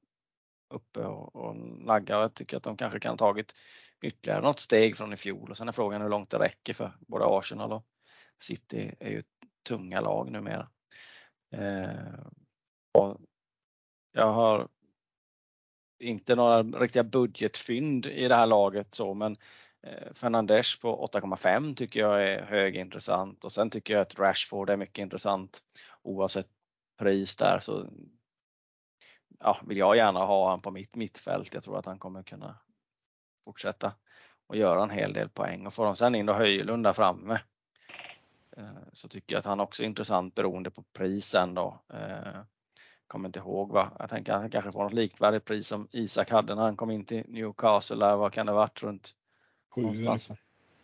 uppe 0.70 1.00
och, 1.00 1.36
och 1.36 1.56
nagga 1.56 2.18
och 2.18 2.24
jag 2.24 2.34
tycker 2.34 2.58
att 2.58 2.64
de 2.64 2.78
kanske 2.78 3.00
kan 3.00 3.12
ha 3.12 3.18
tagit 3.18 3.54
ytterligare 4.02 4.42
något 4.42 4.60
steg 4.60 4.98
från 4.98 5.14
i 5.14 5.18
fjol 5.18 5.52
och 5.52 5.58
sen 5.58 5.68
är 5.68 5.72
frågan 5.72 6.02
hur 6.02 6.10
långt 6.10 6.30
det 6.30 6.40
räcker 6.40 6.74
för 6.74 6.92
både 7.00 7.26
Arsenal 7.26 7.72
och 7.74 7.86
City 8.40 8.96
är 9.00 9.10
ju 9.10 9.24
tunga 9.68 10.02
lag 10.02 10.32
numera. 10.32 10.70
Eh, 11.52 12.26
och 12.92 13.18
jag 14.12 14.34
har 14.34 14.68
inte 16.00 16.36
några 16.36 16.64
riktiga 16.64 17.04
budgetfynd 17.04 18.06
i 18.06 18.28
det 18.28 18.36
här 18.36 18.48
laget 18.48 18.94
så 18.94 19.14
men 19.14 19.38
eh, 19.84 20.14
Fernandes 20.14 20.80
på 20.80 21.08
8,5 21.14 21.76
tycker 21.76 22.00
jag 22.00 22.24
är 22.24 22.46
högintressant 22.46 23.44
och 23.44 23.52
sen 23.52 23.70
tycker 23.70 23.94
jag 23.94 24.02
att 24.02 24.20
Rashford 24.20 24.70
är 24.70 24.78
mycket 24.78 25.02
intressant 25.02 25.64
oavsett 26.02 26.48
pris 26.98 27.36
där 27.36 27.60
så 27.60 27.90
ja, 29.40 29.60
vill 29.68 29.78
jag 29.78 29.96
gärna 29.96 30.20
ha 30.20 30.50
han 30.50 30.62
på 30.62 30.72
mitt 30.72 30.96
mittfält. 30.96 31.54
Jag 31.54 31.64
tror 31.64 31.80
att 31.80 31.86
han 31.86 32.00
kommer 32.00 32.24
kunna 32.24 32.60
fortsätta 33.46 33.94
och 34.48 34.56
göra 34.56 34.84
en 34.84 34.90
hel 34.90 35.14
del 35.14 35.30
poäng 35.30 35.68
och 35.68 35.74
får 35.74 35.86
de 35.86 35.96
sen 35.96 36.16
in 36.16 36.26
då 36.26 36.34
Höjlund 36.34 36.84
där 36.84 36.94
framme 36.94 37.42
så 38.94 39.08
tycker 39.08 39.36
jag 39.36 39.40
att 39.40 39.46
han 39.46 39.60
också 39.60 39.84
är 39.84 39.88
intressant 39.88 40.36
beroende 40.36 40.72
på 40.72 40.84
prisen 40.94 41.54
då. 41.54 41.82
Eh, 41.94 42.42
kommer 43.08 43.30
inte 43.30 43.40
ihåg 43.40 43.72
va. 43.72 43.92
Jag 44.00 44.10
tänker 44.10 44.34
att 44.34 44.42
han 44.42 44.50
kanske 44.50 44.72
får 44.72 44.84
något 44.84 44.94
likvärdigt 44.94 45.46
pris 45.46 45.68
som 45.68 45.88
Isak 45.92 46.30
hade 46.30 46.56
när 46.56 46.62
han 46.62 46.78
kom 46.78 46.92
in 46.92 47.06
till 47.06 47.24
Newcastle. 47.28 48.06
Där, 48.06 48.16
vad 48.16 48.34
kan 48.34 48.46
det 48.46 48.52
varit 48.52 48.84
runt? 48.84 49.12
Sju 49.76 49.82
någonstans. 49.82 50.30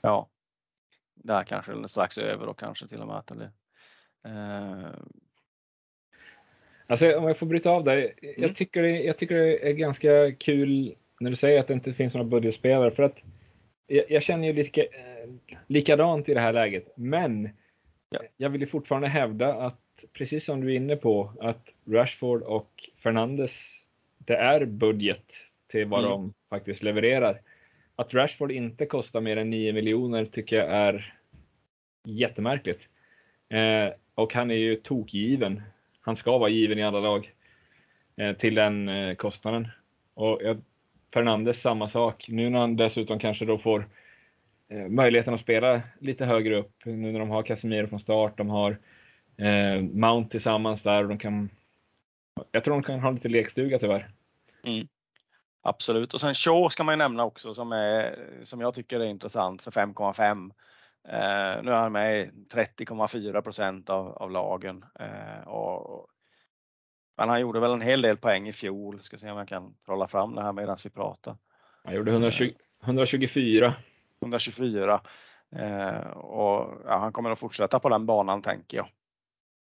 Ja. 0.02 0.30
Där 1.14 1.44
kanske 1.44 1.72
eller 1.72 1.88
strax 1.88 2.18
över 2.18 2.48
och 2.48 2.60
kanske 2.60 2.88
till 2.88 3.02
och 3.02 3.08
med. 3.08 3.24
Eller, 3.32 3.52
eh. 4.26 4.90
Alltså 6.88 7.18
om 7.18 7.24
jag 7.24 7.40
får 7.40 7.46
bryta 7.46 7.70
av 7.70 7.84
där. 7.84 8.14
Jag, 8.22 8.38
mm. 8.38 8.56
tycker 8.56 8.82
det, 8.82 9.04
jag 9.04 9.18
tycker 9.18 9.36
det 9.36 9.70
är 9.70 9.74
ganska 9.74 10.36
kul 10.36 10.96
när 11.20 11.32
du 11.32 11.38
säger 11.38 11.60
att 11.60 11.68
det 11.68 11.74
inte 11.74 11.94
finns 11.94 12.14
några 12.14 12.30
budgetspelare 12.30 12.92
för 12.92 13.04
att 13.04 13.18
jag, 13.88 14.12
jag 14.12 14.24
känner 14.24 14.48
ju 14.48 14.54
lika, 14.54 14.82
eh, 14.82 15.30
likadant 15.68 16.30
i 16.30 16.34
det 16.34 16.40
här 16.40 16.54
läget. 16.54 16.94
Men 16.98 17.50
ja. 18.21 18.28
jag 18.38 18.49
vill 18.49 18.62
ju 18.62 18.67
fortfarande 18.67 19.08
hävda 19.08 19.54
att 19.54 19.80
precis 20.13 20.45
som 20.45 20.62
du 20.62 20.71
är 20.71 20.75
inne 20.75 20.95
på, 20.95 21.34
att 21.39 21.69
Rashford 21.86 22.41
och 22.41 22.89
Fernandes, 23.04 23.51
det 24.17 24.36
är 24.36 24.65
budget 24.65 25.25
till 25.67 25.86
vad 25.86 25.99
mm. 25.99 26.12
de 26.12 26.34
faktiskt 26.49 26.84
levererar. 26.84 27.41
Att 27.95 28.13
Rashford 28.13 28.51
inte 28.51 28.86
kostar 28.86 29.21
mer 29.21 29.38
än 29.38 29.49
9 29.49 29.73
miljoner 29.73 30.25
tycker 30.25 30.56
jag 30.56 30.69
är 30.69 31.13
jättemärkligt. 32.04 32.82
Eh, 33.49 33.93
och 34.15 34.34
han 34.34 34.51
är 34.51 34.56
ju 34.56 34.75
tokgiven. 34.75 35.62
Han 36.01 36.15
ska 36.15 36.38
vara 36.38 36.49
given 36.49 36.80
i 36.80 36.84
alla 36.84 36.99
lag 36.99 37.34
eh, 38.15 38.34
till 38.34 38.56
den 38.56 38.89
eh, 38.89 39.15
kostnaden. 39.15 39.67
Och 40.13 40.39
jag, 40.43 40.62
Fernandes 41.13 41.62
samma 41.62 41.89
sak. 41.89 42.25
Nu 42.28 42.49
när 42.49 42.60
han 42.60 42.75
dessutom 42.75 43.19
kanske 43.19 43.45
då 43.45 43.58
får 43.58 43.88
möjligheten 44.89 45.34
att 45.34 45.41
spela 45.41 45.82
lite 45.99 46.25
högre 46.25 46.56
upp, 46.56 46.71
nu 46.86 47.12
när 47.12 47.19
de 47.19 47.30
har 47.30 47.43
Casemiro 47.43 47.88
från 47.88 47.99
start, 47.99 48.38
de 48.38 48.49
har 48.49 48.78
eh, 49.38 49.82
Mount 49.82 50.30
tillsammans 50.30 50.82
där 50.82 51.04
och 51.04 51.10
de 51.10 51.17
kan 51.17 51.49
jag 52.51 52.63
tror 52.63 52.73
de 52.73 52.84
kan 52.84 52.99
ha 52.99 53.12
lite 53.12 53.28
lekstuga 53.28 53.80
tyvärr. 53.80 54.12
Mm. 54.63 54.88
Absolut 55.62 56.13
och 56.13 56.21
sen 56.21 56.34
Shaw 56.34 56.69
ska 56.69 56.84
man 56.84 56.93
ju 56.93 56.97
nämna 56.97 57.23
också 57.23 57.54
som, 57.54 57.71
är, 57.71 58.19
som 58.43 58.62
jag 58.62 58.73
tycker 58.73 58.99
är 58.99 59.06
intressant 59.06 59.62
för 59.62 59.71
5,5. 59.71 60.51
Eh, 61.08 61.63
nu 61.63 61.71
är 61.71 61.75
han 61.75 61.91
med 61.91 62.19
i 62.19 62.30
30,4 62.54 63.41
procent 63.41 63.89
av, 63.89 64.08
av 64.08 64.32
lagen. 64.32 64.86
Eh, 64.99 65.47
och, 65.47 66.08
men 67.17 67.30
han 67.30 67.41
gjorde 67.41 67.60
väl 67.60 67.73
en 67.73 67.82
hel 67.82 68.01
del 68.01 68.17
poäng 68.17 68.47
i 68.47 68.54
fjol. 68.54 69.01
Ska 69.01 69.17
se 69.17 69.32
om 69.32 69.38
jag 69.38 69.47
kan 69.47 69.75
trolla 69.86 70.08
fram 70.08 70.36
det 70.36 70.41
här 70.41 70.54
medan 70.54 70.78
vi 70.84 70.89
pratar. 70.89 71.38
Han 71.84 71.95
gjorde 71.95 72.12
120, 72.12 72.54
124. 72.84 73.73
124. 74.26 75.02
Eh, 75.56 76.08
och 76.18 76.82
ja, 76.86 76.98
han 76.98 77.14
kommer 77.14 77.32
att 77.32 77.40
fortsätta 77.40 77.80
på 77.80 77.90
den 77.90 78.06
banan 78.06 78.42
tänker 78.42 78.78
jag. 78.78 78.88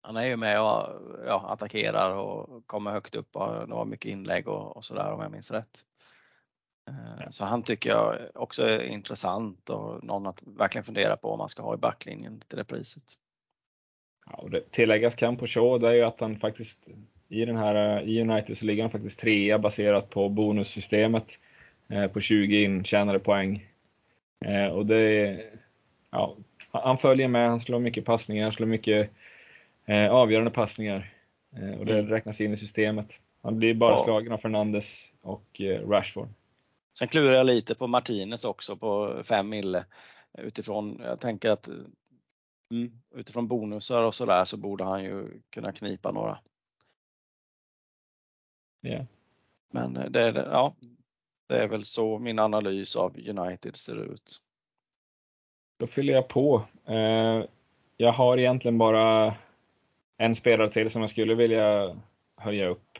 Han 0.03 0.17
är 0.17 0.27
ju 0.27 0.37
med 0.37 0.61
och 0.61 0.87
ja, 1.27 1.47
attackerar 1.49 2.15
och 2.15 2.67
kommer 2.67 2.91
högt 2.91 3.15
upp 3.15 3.37
och 3.37 3.47
har 3.47 3.85
mycket 3.85 4.11
inlägg 4.11 4.49
och, 4.49 4.77
och 4.77 4.85
sådär 4.85 5.13
om 5.13 5.21
jag 5.21 5.33
minns 5.33 5.51
rätt. 5.51 5.85
Eh, 6.89 7.31
så 7.31 7.45
han 7.45 7.63
tycker 7.63 7.91
jag 7.91 8.17
också 8.35 8.63
är 8.63 8.83
intressant 8.83 9.71
och 9.71 10.05
någon 10.05 10.27
att 10.27 10.43
verkligen 10.47 10.85
fundera 10.85 11.17
på 11.17 11.33
om 11.33 11.39
man 11.39 11.49
ska 11.49 11.63
ha 11.63 11.75
i 11.75 11.79
backlinjen 11.79 12.41
till 12.41 12.59
det 12.59 12.65
priset. 12.65 13.05
Ja, 14.27 14.37
och 14.37 14.51
det 14.51 14.71
tilläggas 14.71 15.15
kan 15.15 15.37
på 15.37 15.47
Shaw 15.47 15.79
det 15.79 15.89
är 15.89 15.93
ju 15.93 16.03
att 16.03 16.21
han 16.21 16.39
faktiskt 16.39 16.79
i 17.29 17.45
den 17.45 17.57
här 17.57 18.03
i 18.03 18.21
United 18.21 18.59
så 18.59 18.65
ligger 18.65 18.83
han 18.83 18.91
faktiskt 18.91 19.19
trea 19.19 19.59
baserat 19.59 20.11
på 20.11 20.29
bonussystemet 20.29 21.27
eh, 21.89 22.07
på 22.07 22.21
20 22.21 22.63
intjänade 22.63 23.19
poäng. 23.19 23.67
Eh, 24.45 24.67
och 24.67 24.87
det 24.87 25.45
ja, 26.11 26.37
han 26.71 26.99
följer 26.99 27.29
med, 27.29 27.49
han 27.49 27.61
slår 27.61 27.81
mycket 27.81 28.05
passningar, 28.05 28.45
han 28.45 28.53
slår 28.53 28.67
mycket 28.67 29.11
eh, 29.85 30.11
avgörande 30.11 30.51
passningar 30.51 31.15
eh, 31.57 31.79
och 31.79 31.87
det 31.87 31.99
mm. 31.99 32.11
räknas 32.11 32.41
in 32.41 32.55
i 32.55 32.57
systemet. 32.57 33.09
Han 33.43 33.59
blir 33.59 33.75
bara 33.75 33.91
ja. 33.91 34.05
slagen 34.05 34.33
av 34.33 34.39
Fernandes 34.39 34.85
och 35.21 35.61
Rashford. 35.87 36.29
Sen 36.99 37.09
klurar 37.09 37.35
jag 37.35 37.47
lite 37.47 37.75
på 37.75 37.87
Martinez 37.87 38.45
också 38.45 38.77
på 38.77 39.23
5 39.25 39.49
mille 39.49 39.85
utifrån, 40.39 41.01
jag 41.05 41.21
tänker 41.21 41.51
att 41.51 41.69
mm, 42.71 42.93
utifrån 43.15 43.49
bonusar 43.49 44.05
och 44.05 44.15
sådär 44.15 44.45
så 44.45 44.57
borde 44.57 44.85
han 44.85 45.05
ju 45.05 45.41
kunna 45.51 45.73
knipa 45.73 46.13
några. 46.13 46.39
Yeah. 48.83 49.05
Men 49.71 49.93
det, 49.93 50.47
ja, 50.51 50.75
det 51.49 51.63
är 51.63 51.69
väl 51.69 51.85
så 51.85 52.19
min 52.19 52.39
analys 52.39 52.97
av 52.97 53.17
United 53.29 53.77
ser 53.77 54.13
ut. 54.13 54.41
Då 55.79 55.87
fyller 55.87 56.13
jag 56.13 56.29
på. 56.29 56.63
Eh, 56.89 57.45
jag 57.97 58.13
har 58.13 58.39
egentligen 58.39 58.79
bara 58.79 59.35
en 60.17 60.37
spelare 60.37 60.71
till 60.71 60.91
som 60.91 61.01
jag 61.01 61.11
skulle 61.11 61.35
vilja 61.35 61.97
höja 62.37 62.69
upp. 62.69 62.99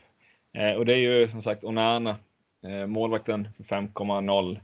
Eh, 0.53 0.71
och 0.71 0.85
det 0.85 0.93
är 0.93 0.97
ju 0.97 1.31
som 1.31 1.43
sagt 1.43 1.63
Onana, 1.63 2.15
eh, 2.63 2.87
målvakten 2.87 3.47
för 3.57 3.63
5,0. 3.63 4.59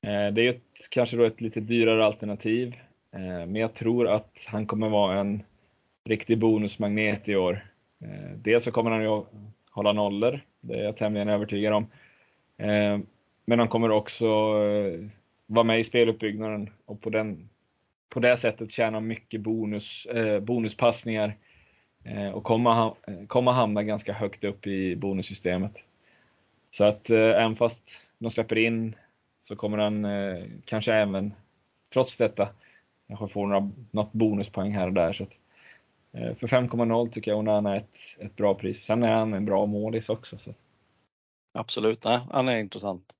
Det 0.00 0.08
är 0.08 0.38
ju 0.38 0.50
ett, 0.50 0.90
kanske 0.90 1.16
då 1.16 1.24
ett 1.24 1.40
lite 1.40 1.60
dyrare 1.60 2.04
alternativ, 2.04 2.76
men 3.10 3.56
jag 3.56 3.74
tror 3.74 4.08
att 4.08 4.32
han 4.46 4.66
kommer 4.66 4.88
vara 4.88 5.20
en 5.20 5.42
riktig 6.04 6.38
bonusmagnet 6.38 7.28
i 7.28 7.36
år. 7.36 7.66
Dels 8.36 8.64
så 8.64 8.70
kommer 8.70 8.90
han 8.90 9.02
ju 9.02 9.22
hålla 9.70 9.92
nollor, 9.92 10.40
det 10.60 10.74
är 10.74 10.84
jag 10.84 10.96
tämligen 10.96 11.28
övertygad 11.28 11.72
om. 11.72 11.86
Eh, 12.56 12.98
men 13.44 13.58
han 13.58 13.68
kommer 13.68 13.90
också 13.90 14.24
eh, 14.24 15.06
vara 15.46 15.64
med 15.64 15.80
i 15.80 15.84
speluppbyggnaden 15.84 16.70
och 16.84 17.00
på, 17.00 17.10
den, 17.10 17.48
på 18.08 18.20
det 18.20 18.36
sättet 18.36 18.72
tjäna 18.72 19.00
mycket 19.00 19.40
bonus, 19.40 20.06
eh, 20.06 20.40
bonuspassningar 20.40 21.34
och 22.34 22.44
kommer, 22.44 22.94
kommer 23.26 23.52
hamna 23.52 23.82
ganska 23.82 24.12
högt 24.12 24.44
upp 24.44 24.66
i 24.66 24.96
bonussystemet. 24.96 25.72
Så 26.72 26.84
att 26.84 27.10
även 27.10 27.56
fast 27.56 27.80
de 28.18 28.30
släpper 28.30 28.58
in 28.58 28.96
så 29.48 29.56
kommer 29.56 29.78
han 29.78 30.06
kanske 30.64 30.94
även, 30.94 31.34
trots 31.92 32.16
detta, 32.16 32.48
kanske 33.08 33.28
få 33.28 33.46
några, 33.46 33.70
något 33.90 34.12
bonuspoäng 34.12 34.72
här 34.72 34.86
och 34.86 34.92
där. 34.92 35.12
Så 35.12 35.22
att, 35.22 35.32
för 36.38 36.46
5,0 36.46 37.12
tycker 37.12 37.30
jag 37.30 37.38
Onana 37.38 37.72
är 37.74 37.76
ett, 37.76 37.94
ett 38.18 38.36
bra 38.36 38.54
pris. 38.54 38.84
Sen 38.84 39.02
är 39.02 39.12
han 39.12 39.34
en 39.34 39.44
bra 39.44 39.66
målis 39.66 40.08
också. 40.08 40.38
Så. 40.38 40.54
Absolut, 41.56 42.04
nej, 42.04 42.20
han 42.30 42.48
är 42.48 42.58
intressant. 42.58 43.12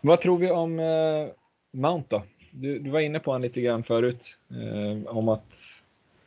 Vad 0.00 0.20
tror 0.20 0.38
vi 0.38 0.50
om 0.50 0.78
eh, 0.78 1.28
Mount 1.72 2.06
då? 2.10 2.22
Du, 2.50 2.78
du 2.78 2.90
var 2.90 3.00
inne 3.00 3.20
på 3.20 3.30
honom 3.30 3.42
lite 3.42 3.60
grann 3.60 3.84
förut. 3.84 4.20
Eh, 4.50 5.16
om 5.16 5.28
att 5.28 5.42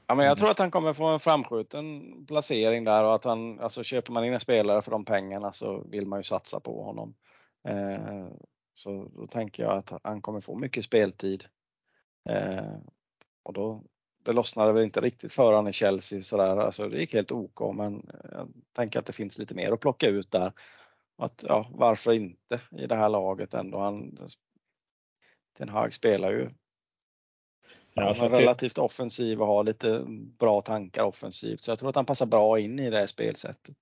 Ja, 0.10 0.16
men 0.16 0.26
jag 0.26 0.38
tror 0.38 0.50
att 0.50 0.60
han 0.60 0.72
kommer 0.72 0.94
få 0.94 1.06
en 1.06 1.20
framskjuten 1.20 2.14
placering 2.26 2.84
där 2.84 3.04
och 3.04 3.16
att 3.16 3.24
han, 3.24 3.60
alltså 3.60 3.84
köper 3.84 4.12
man 4.14 4.26
in 4.26 4.34
en 4.34 4.40
spelare 4.40 4.82
för 4.82 4.92
de 4.92 5.06
pengarna 5.06 5.52
så 5.52 5.84
vill 5.90 6.08
man 6.08 6.20
ju 6.20 6.24
satsa 6.24 6.60
på 6.60 6.84
honom. 6.84 7.14
Eh, 7.68 8.28
så 8.74 9.12
då 9.16 9.28
tänker 9.28 9.64
jag 9.64 9.78
att 9.78 9.94
han 10.04 10.22
kommer 10.22 10.42
få 10.42 10.56
mycket 10.56 10.86
speltid. 10.86 11.44
Eh, 12.30 12.74
och 13.44 13.54
då, 13.54 13.84
det 14.30 14.36
lossnade 14.36 14.74
väl 14.74 14.84
inte 14.84 15.02
riktigt 15.02 15.32
för 15.32 15.44
honom 15.44 15.68
i 15.68 15.74
Chelsea 15.74 16.22
sådär, 16.22 16.58
alltså 16.58 16.90
det 16.90 16.98
gick 16.98 17.14
helt 17.14 17.32
OK 17.32 17.76
men 17.76 18.10
jag 18.32 18.48
tänker 18.76 19.00
att 19.00 19.06
det 19.06 19.14
finns 19.14 19.38
lite 19.38 19.56
mer 19.56 19.72
att 19.72 19.80
plocka 19.80 20.08
ut 20.08 20.32
där. 20.32 20.52
Att, 21.18 21.46
ja, 21.48 21.68
varför 21.72 22.14
inte 22.14 22.62
i 22.72 22.88
det 22.88 22.96
här 22.96 23.10
laget 23.10 23.54
ändå. 23.54 23.80
Han, 23.80 24.18
Ten 25.58 25.70
Hag 25.70 25.94
spelar 25.94 26.32
ju 26.32 26.50
Ja, 27.94 28.16
han 28.18 28.34
är 28.34 28.40
relativt 28.40 28.78
offensiv 28.78 29.42
och 29.42 29.48
har 29.48 29.64
lite 29.64 30.04
bra 30.40 30.62
tankar 30.62 31.04
offensivt. 31.04 31.60
Så 31.60 31.72
jag 31.72 31.80
tror 31.80 31.90
att 31.90 31.96
han 31.96 32.06
passar 32.06 32.26
bra 32.26 32.60
in 32.60 32.80
i 32.80 32.90
det 32.90 32.98
här 32.98 33.08
spelsättet. 33.08 33.78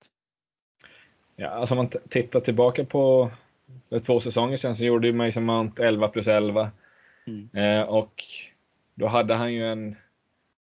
Ja, 1.36 1.48
alltså 1.48 1.74
om 1.74 1.76
man 1.76 1.90
tittar 2.10 2.40
tillbaka 2.40 2.84
på 2.84 3.30
för 3.88 4.00
två 4.00 4.20
säsonger 4.20 4.58
sedan 4.58 4.76
så 4.76 4.82
gjorde 4.84 5.12
Mason 5.12 5.44
Mount 5.44 5.82
11 5.82 6.08
plus 6.08 6.26
11. 6.26 6.70
Mm. 7.26 7.48
Eh, 7.52 7.82
och 7.82 8.24
då 8.94 9.06
hade 9.06 9.34
han 9.34 9.52
ju 9.52 9.72
en, 9.72 9.96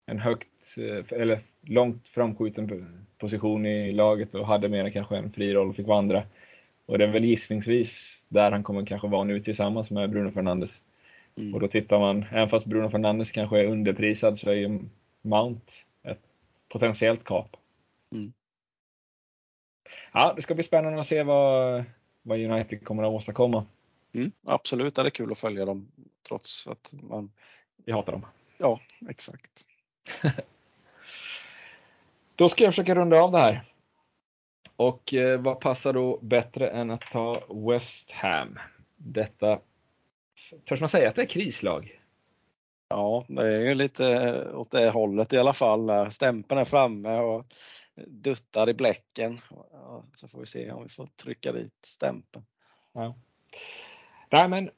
en 0.06 0.20
högt, 0.20 0.48
eh, 0.78 1.20
eller 1.20 1.40
långt 1.62 2.08
framskjuten 2.08 2.88
position 3.18 3.66
i 3.66 3.92
laget 3.92 4.36
och 4.36 4.48
hade 4.48 4.70
mer 4.70 4.90
kanske 4.90 5.18
en 5.18 5.32
fri 5.32 5.54
roll 5.54 5.70
och 5.70 5.76
fick 5.76 5.88
vandra. 5.88 6.24
Och 6.86 6.98
det 6.98 7.04
är 7.04 7.12
väl 7.12 7.26
gissningsvis 7.26 8.20
där 8.28 8.52
han 8.52 8.64
kommer 8.64 8.86
kanske 8.86 9.08
vara 9.08 9.24
nu 9.24 9.40
tillsammans 9.40 9.90
med 9.90 10.10
Bruno 10.10 10.32
Fernandes. 10.32 10.72
Mm. 11.36 11.54
Och 11.54 11.60
då 11.60 11.68
tittar 11.68 12.00
man, 12.00 12.26
även 12.32 12.50
fast 12.50 12.66
Bruno 12.66 12.90
Fernandes 12.90 13.32
kanske 13.32 13.60
är 13.60 13.66
underprisad 13.66 14.40
så 14.40 14.50
är 14.50 14.56
ju 14.56 14.80
Mount 15.22 15.72
ett 16.04 16.22
potentiellt 16.70 17.24
kap. 17.24 17.58
Mm. 18.12 18.34
Ja, 20.14 20.34
det 20.36 20.42
ska 20.42 20.56
bli 20.56 20.64
spännande 20.64 21.00
att 21.00 21.08
se 21.08 21.24
vad, 21.24 21.84
vad 22.22 22.40
United 22.40 22.86
kommer 22.86 23.04
att 23.04 23.12
åstadkomma. 23.12 23.66
Mm, 24.14 24.32
absolut, 24.46 24.96
det 24.96 25.02
är 25.02 25.10
kul 25.10 25.32
att 25.32 25.40
följa 25.40 25.66
dem 25.66 25.88
trots 26.28 26.68
att 26.68 26.94
man... 27.02 27.32
Vi 27.86 27.92
hatar 27.92 28.12
dem. 28.12 28.26
Ja, 28.58 28.80
exakt. 29.10 29.68
då 32.36 32.50
ska 32.50 32.64
jag 32.64 32.74
försöka 32.74 32.96
runda 32.96 33.22
av 33.22 33.32
det 33.32 33.40
här. 33.40 33.64
Och 34.76 35.14
eh, 35.14 35.40
vad 35.40 35.60
passar 35.60 35.94
då 35.94 36.20
bättre 36.22 36.70
än 36.70 36.92
att 36.92 37.02
ta 37.02 37.44
West 37.50 38.12
Ham? 38.12 38.60
Detta 38.96 39.60
Törs 40.66 40.80
man 40.80 40.90
säga 40.90 41.10
att 41.10 41.16
det 41.16 41.22
är 41.22 41.26
krislag? 41.26 42.00
Ja, 42.90 43.26
det 43.28 43.48
är 43.48 43.60
ju 43.60 43.74
lite 43.74 44.48
åt 44.54 44.72
det 44.72 44.90
hållet 44.90 45.34
i 45.34 45.38
alla 45.38 45.54
fall. 45.54 46.12
Stämpeln 46.12 46.62
är 46.62 46.66
framme 46.66 47.20
och 47.20 47.46
duttar 47.96 48.70
i 48.70 48.74
bläcken. 48.74 49.42
Så 50.16 50.28
får 50.28 50.40
vi 50.40 50.46
se 50.46 50.72
om 50.72 50.84
vi 50.84 50.90
får 50.90 51.06
trycka 51.06 51.52
dit 51.52 51.74
stämpeln. 51.82 52.46
Ja. 52.94 53.16
Nej, 54.32 54.50
men 54.50 54.70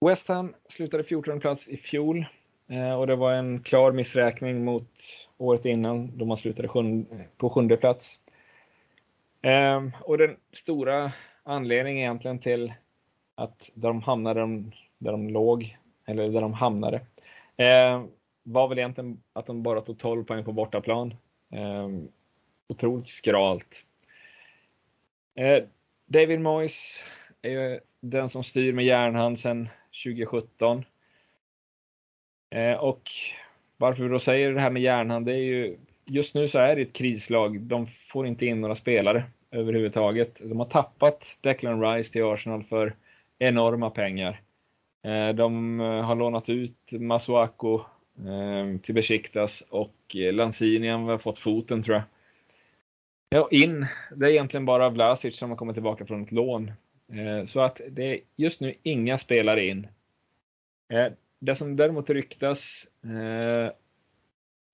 West 0.00 0.28
Ham 0.28 0.54
slutade 0.68 1.04
14 1.04 1.40
plats 1.40 1.68
i 1.68 1.76
fjol 1.76 2.18
eh, 2.18 2.26
Eh, 2.68 2.92
och 2.92 3.06
det 3.06 3.16
var 3.16 3.32
en 3.32 3.62
klar 3.62 3.92
missräkning 3.92 4.64
mot 4.64 4.88
året 5.38 5.64
innan 5.64 6.18
då 6.18 6.24
man 6.24 6.38
slutade 6.38 6.68
på 7.36 7.50
sjunde 7.50 7.76
plats. 7.76 8.18
Ehm, 9.42 9.92
och 10.00 10.18
den 10.18 10.36
stora 10.52 11.12
anledningen 11.42 11.98
egentligen 11.98 12.38
till 12.38 12.72
att 13.34 13.70
där 13.74 13.88
de 13.88 14.02
hamnade 14.02 14.40
där 14.98 15.12
de 15.12 15.28
låg, 15.28 15.78
eller 16.06 16.28
där 16.28 16.40
de 16.40 16.52
hamnade, 16.52 17.00
ehm, 17.56 18.08
var 18.42 18.68
väl 18.68 18.78
egentligen 18.78 19.22
att 19.32 19.46
de 19.46 19.62
bara 19.62 19.80
tog 19.80 19.98
12 19.98 20.24
poäng 20.24 20.44
på 20.44 20.52
bortaplan. 20.52 21.14
Eh, 21.52 21.88
otroligt 22.68 23.08
skralt. 23.08 23.74
Eh, 25.34 25.64
David 26.06 26.40
Moyes 26.40 26.72
är 27.42 27.50
ju 27.50 27.80
den 28.00 28.30
som 28.30 28.44
styr 28.44 28.72
med 28.72 28.84
järnhand 28.84 29.40
sedan 29.40 29.68
2017. 30.04 30.84
Eh, 32.54 32.76
och 32.76 33.10
varför 33.76 34.02
vi 34.02 34.08
då 34.08 34.20
säger 34.20 34.54
det 34.54 34.60
här 34.60 34.70
med 34.70 34.82
järnhand, 34.82 35.26
det 35.26 35.32
är 35.32 35.42
ju 35.42 35.76
just 36.04 36.34
nu 36.34 36.48
så 36.48 36.58
är 36.58 36.76
det 36.76 36.82
ett 36.82 36.92
krislag. 36.92 37.60
De 37.60 37.86
får 38.12 38.26
inte 38.26 38.46
in 38.46 38.60
några 38.60 38.76
spelare 38.76 39.24
överhuvudtaget. 39.50 40.36
De 40.40 40.58
har 40.58 40.66
tappat 40.66 41.22
Declan 41.40 41.82
Rice 41.82 42.12
till 42.12 42.24
Arsenal 42.24 42.64
för 42.64 42.94
enorma 43.38 43.90
pengar. 43.90 44.40
Eh, 45.02 45.28
de 45.28 45.80
eh, 45.80 46.02
har 46.02 46.14
lånat 46.14 46.48
ut 46.48 46.76
Masuako 46.90 47.80
eh, 48.18 48.80
till 48.80 48.94
Besiktas 48.94 49.62
och 49.68 50.16
eh, 50.16 50.32
Lanzini 50.32 50.88
har 50.88 51.18
fått 51.18 51.38
foten 51.38 51.82
tror 51.82 51.96
jag. 51.96 52.04
Ja, 53.28 53.48
in, 53.50 53.86
det 54.16 54.26
är 54.26 54.30
egentligen 54.30 54.66
bara 54.66 54.90
Vlasic 54.90 55.36
som 55.36 55.50
har 55.50 55.56
kommit 55.56 55.76
tillbaka 55.76 56.06
från 56.06 56.22
ett 56.22 56.32
lån. 56.32 56.72
Eh, 57.12 57.46
så 57.46 57.60
att 57.60 57.80
det 57.90 58.04
är 58.04 58.20
just 58.36 58.60
nu 58.60 58.74
inga 58.82 59.18
spelare 59.18 59.66
in. 59.66 59.86
Det 61.44 61.56
som 61.56 61.76
däremot 61.76 62.10
ryktas, 62.10 62.86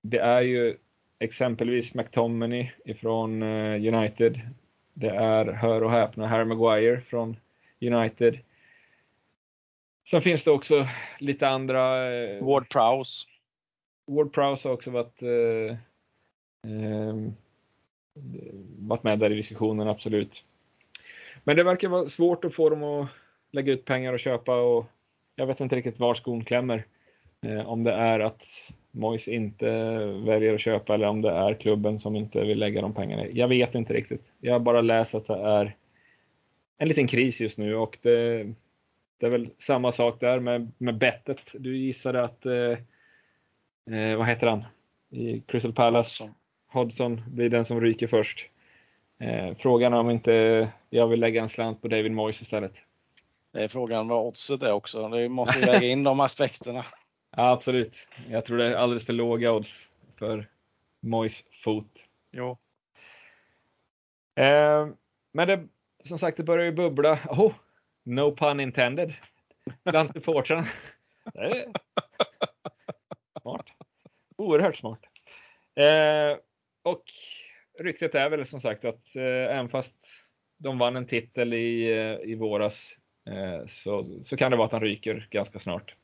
det 0.02 0.18
är 0.18 0.40
ju 0.40 0.76
exempelvis 1.18 1.94
McTominay 1.94 2.70
ifrån 2.84 3.42
United. 3.94 4.40
Det 4.94 5.10
är, 5.10 5.46
hör 5.46 5.82
och 5.82 5.90
häpna, 5.90 6.26
Harry 6.26 6.44
Maguire 6.44 7.00
från 7.00 7.36
United. 7.80 8.38
Sen 10.10 10.22
finns 10.22 10.44
det 10.44 10.50
också 10.50 10.88
lite 11.18 11.48
andra. 11.48 12.12
Eh, 12.14 12.44
Ward 12.44 12.68
Prowse. 12.68 13.28
Ward 14.06 14.32
Prowse 14.32 14.68
har 14.68 14.74
också 14.74 14.90
varit, 14.90 15.22
eh, 15.22 15.76
eh, 16.70 17.14
varit 18.78 19.02
med 19.02 19.18
där 19.18 19.32
i 19.32 19.36
diskussionen, 19.36 19.88
absolut. 19.88 20.44
Men 21.44 21.56
det 21.56 21.64
verkar 21.64 21.88
vara 21.88 22.08
svårt 22.08 22.44
att 22.44 22.54
få 22.54 22.70
dem 22.70 22.82
att 22.82 23.08
lägga 23.50 23.72
ut 23.72 23.84
pengar 23.84 24.12
och 24.12 24.20
köpa 24.20 24.60
och 24.60 24.84
jag 25.40 25.46
vet 25.46 25.60
inte 25.60 25.76
riktigt 25.76 25.98
var 25.98 26.14
skon 26.14 26.44
klämmer. 26.44 26.84
Eh, 27.42 27.68
om 27.68 27.84
det 27.84 27.92
är 27.92 28.20
att 28.20 28.42
Mois 28.90 29.28
inte 29.28 29.66
väljer 30.26 30.54
att 30.54 30.60
köpa 30.60 30.94
eller 30.94 31.06
om 31.06 31.22
det 31.22 31.30
är 31.30 31.54
klubben 31.54 32.00
som 32.00 32.16
inte 32.16 32.44
vill 32.44 32.58
lägga 32.58 32.82
de 32.82 32.94
pengarna. 32.94 33.26
Jag 33.26 33.48
vet 33.48 33.74
inte 33.74 33.92
riktigt. 33.94 34.22
Jag 34.40 34.52
har 34.52 34.60
bara 34.60 34.80
läst 34.80 35.14
att 35.14 35.26
det 35.26 35.34
är 35.34 35.76
en 36.78 36.88
liten 36.88 37.06
kris 37.06 37.40
just 37.40 37.58
nu 37.58 37.74
och 37.74 37.98
det, 38.02 38.44
det 39.18 39.26
är 39.26 39.30
väl 39.30 39.48
samma 39.66 39.92
sak 39.92 40.20
där 40.20 40.40
med, 40.40 40.72
med 40.78 40.98
bettet. 40.98 41.40
Du 41.52 41.76
gissade 41.76 42.22
att, 42.22 42.46
eh, 42.46 42.78
eh, 43.96 44.16
vad 44.16 44.26
heter 44.26 44.46
han, 44.46 44.64
i 45.10 45.40
Crystal 45.40 45.72
Palace, 45.72 46.24
Hodgson, 46.24 46.34
Hodgson 46.68 47.22
blir 47.26 47.48
den 47.48 47.66
som 47.66 47.80
ryker 47.80 48.06
först. 48.06 48.46
Eh, 49.18 49.56
frågan 49.58 49.94
om 49.94 50.10
inte 50.10 50.68
jag 50.90 51.08
vill 51.08 51.20
lägga 51.20 51.42
en 51.42 51.48
slant 51.48 51.82
på 51.82 51.88
David 51.88 52.12
Moyes 52.12 52.42
istället. 52.42 52.74
Det 53.52 53.64
är 53.64 53.68
frågan 53.68 54.08
vad 54.08 54.26
oddset 54.26 54.62
är 54.62 54.72
också. 54.72 55.08
Det 55.08 55.28
måste 55.28 55.58
väga 55.66 55.86
in 55.86 56.04
de 56.04 56.20
aspekterna. 56.20 56.84
Ja, 57.36 57.50
absolut. 57.50 57.94
Jag 58.28 58.44
tror 58.44 58.58
det 58.58 58.66
är 58.66 58.74
alldeles 58.74 59.06
för 59.06 59.12
låga 59.12 59.52
odds 59.52 59.88
för 60.18 60.48
Moyes 61.00 61.44
fot. 61.64 61.92
Jo. 62.30 62.58
Eh, 64.36 64.88
men 65.32 65.48
det, 65.48 65.68
som 66.04 66.18
sagt, 66.18 66.36
det 66.36 66.42
börjar 66.42 66.64
ju 66.64 66.72
bubbla. 66.72 67.18
Oh, 67.28 67.52
No 68.04 68.36
pun 68.36 68.60
intended. 68.60 69.14
Bland 69.84 70.10
supportrarna. 70.12 70.68
smart. 73.40 73.66
Oerhört 74.36 74.76
smart. 74.76 75.00
Eh, 75.74 76.38
och 76.82 77.02
ryktet 77.78 78.14
är 78.14 78.30
väl 78.30 78.46
som 78.46 78.60
sagt 78.60 78.84
att 78.84 79.16
eh, 79.16 79.22
även 79.22 79.68
fast 79.68 79.94
de 80.58 80.78
vann 80.78 80.96
en 80.96 81.06
titel 81.06 81.54
i, 81.54 81.92
eh, 81.92 82.30
i 82.30 82.34
våras 82.34 82.74
Eh, 83.26 83.68
så, 83.84 84.06
så 84.24 84.36
kan 84.36 84.50
det 84.50 84.56
vara 84.56 84.66
att 84.66 84.72
han 84.72 84.80
ryker 84.80 85.28
ganska 85.30 85.60
snart 85.60 85.94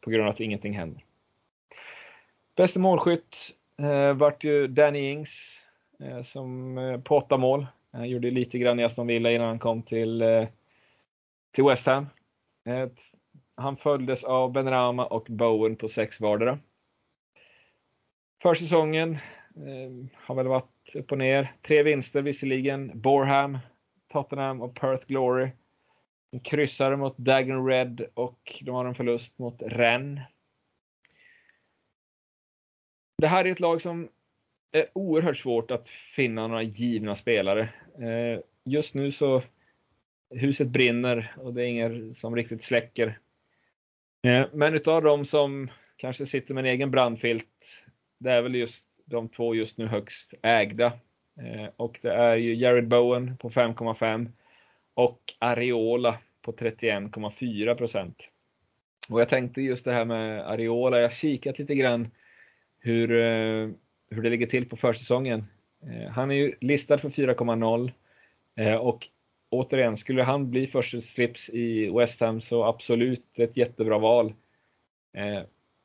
på 0.00 0.10
grund 0.10 0.24
av 0.24 0.34
att 0.34 0.40
ingenting 0.40 0.72
händer. 0.72 1.04
Bästa 2.56 2.78
målskytt 2.78 3.36
eh, 3.82 4.12
vart 4.12 4.44
ju 4.44 4.66
Danny 4.66 5.10
Ings 5.10 5.30
eh, 6.00 6.24
som 6.24 6.78
eh, 6.78 7.00
på 7.00 7.16
åtta 7.16 7.36
mål. 7.36 7.66
Han 7.92 8.08
gjorde 8.08 8.30
lite 8.30 8.58
grann 8.58 8.80
i 8.80 8.84
Aston 8.84 9.06
Villa 9.06 9.32
innan 9.32 9.46
han 9.46 9.58
kom 9.58 9.82
till 9.82 10.22
eh, 10.22 10.48
till 11.58 11.64
West 11.64 11.86
Ham. 11.86 12.06
Eh, 12.64 12.88
han 13.54 13.76
följdes 13.76 14.24
av 14.24 14.52
Benrama 14.52 15.06
och 15.06 15.26
Bowen 15.28 15.76
på 15.76 15.88
sex 15.88 16.20
vardera. 16.20 16.58
Försäsongen 18.42 19.12
eh, 19.56 20.08
har 20.14 20.34
väl 20.34 20.46
varit 20.46 20.94
upp 20.94 21.12
och 21.12 21.18
ner. 21.18 21.52
Tre 21.66 21.82
vinster 21.82 22.22
visserligen. 22.22 23.00
Borham, 23.00 23.58
Tottenham 24.12 24.62
och 24.62 24.74
Perth 24.74 25.06
Glory. 25.06 25.50
De 26.30 26.40
kryssar 26.40 26.96
mot 26.96 27.18
Dagen 27.18 27.66
Red 27.66 28.06
och 28.14 28.62
de 28.62 28.70
har 28.70 28.84
en 28.84 28.94
förlust 28.94 29.38
mot 29.38 29.62
Rennes. 29.62 30.24
Det 33.18 33.28
här 33.28 33.44
är 33.44 33.52
ett 33.52 33.60
lag 33.60 33.82
som 33.82 34.08
är 34.72 34.86
oerhört 34.92 35.36
svårt 35.38 35.70
att 35.70 35.88
finna 35.88 36.46
några 36.46 36.62
givna 36.62 37.16
spelare. 37.16 37.68
Eh, 37.98 38.40
just 38.64 38.94
nu 38.94 39.12
så 39.12 39.42
huset 40.30 40.68
brinner 40.68 41.34
och 41.36 41.54
det 41.54 41.62
är 41.62 41.66
ingen 41.66 42.14
som 42.14 42.36
riktigt 42.36 42.64
släcker. 42.64 43.18
Eh, 44.22 44.46
men 44.52 44.74
utav 44.74 45.02
de 45.02 45.26
som 45.26 45.70
kanske 45.96 46.26
sitter 46.26 46.54
med 46.54 46.64
en 46.64 46.70
egen 46.70 46.90
brandfilt, 46.90 47.46
det 48.18 48.30
är 48.30 48.42
väl 48.42 48.54
just 48.54 48.84
de 49.04 49.28
två 49.28 49.54
just 49.54 49.78
nu 49.78 49.86
högst 49.86 50.34
ägda. 50.42 50.86
Eh, 51.40 51.68
och 51.76 51.98
det 52.02 52.12
är 52.12 52.36
ju 52.36 52.54
Jared 52.54 52.88
Bowen 52.88 53.36
på 53.36 53.50
5,5 53.50 54.28
och 54.98 55.34
Areola 55.38 56.18
på 56.42 56.52
31,4 56.52 57.74
procent. 57.74 58.16
Och 59.08 59.20
jag 59.20 59.28
tänkte 59.28 59.62
just 59.62 59.84
det 59.84 59.92
här 59.92 60.04
med 60.04 60.50
Areola, 60.50 60.96
jag 60.96 61.08
har 61.08 61.14
kikat 61.14 61.58
lite 61.58 61.74
grann 61.74 62.10
hur, 62.78 63.10
eh, 63.12 63.68
hur 64.10 64.22
det 64.22 64.30
ligger 64.30 64.46
till 64.46 64.68
på 64.68 64.76
försäsongen. 64.76 65.44
Eh, 65.82 66.10
han 66.10 66.30
är 66.30 66.34
ju 66.34 66.54
listad 66.60 66.98
för 66.98 67.10
4,0 67.10 67.92
eh, 68.56 68.74
och 68.74 69.08
återigen, 69.50 69.98
skulle 69.98 70.22
han 70.22 70.50
bli 70.50 70.66
första 70.66 71.00
slips 71.00 71.48
i 71.48 71.90
West 71.90 72.20
Ham 72.20 72.40
så 72.40 72.64
absolut 72.64 73.26
ett 73.34 73.56
jättebra 73.56 73.98
val. 73.98 74.34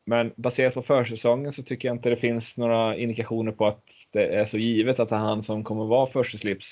Men 0.05 0.31
baserat 0.35 0.73
på 0.73 0.81
försäsongen 0.81 1.53
så 1.53 1.63
tycker 1.63 1.87
jag 1.87 1.95
inte 1.95 2.09
det 2.09 2.17
finns 2.17 2.57
några 2.57 2.97
indikationer 2.97 3.51
på 3.51 3.67
att 3.67 3.83
det 4.11 4.25
är 4.25 4.45
så 4.45 4.57
givet 4.57 4.99
att 4.99 5.09
det 5.09 5.15
är 5.15 5.19
han 5.19 5.43
som 5.43 5.63
kommer 5.63 5.85
vara 5.85 6.11
första 6.11 6.37
slips. 6.37 6.67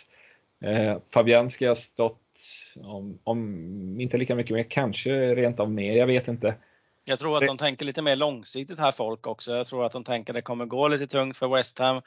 Fabianski 1.14 1.66
har 1.66 1.76
stått 1.76 2.31
om, 2.76 3.20
om 3.24 4.00
inte 4.00 4.18
lika 4.18 4.36
mycket 4.36 4.56
mer, 4.56 4.64
kanske 4.64 5.36
rent 5.36 5.60
av 5.60 5.72
mer, 5.72 5.94
jag 5.94 6.08
vet 6.08 6.28
inte. 6.28 6.56
Jag 7.04 7.20
tror 7.20 7.38
att 7.38 7.46
de 7.46 7.58
tänker 7.58 7.86
lite 7.86 8.02
mer 8.02 8.16
långsiktigt 8.16 8.80
här 8.80 8.92
folk 8.92 9.28
också. 9.28 9.52
Jag 9.52 9.68
tror 9.68 9.86
att 9.86 9.92
de 9.92 10.04
tänker 10.04 10.34
att 10.34 10.36
det 10.36 10.42
kommer 10.42 10.66
gå 10.66 10.88
lite 10.88 11.08
tungt 11.08 11.38
för 11.38 11.48
West 11.48 11.80
Ham 11.80 12.02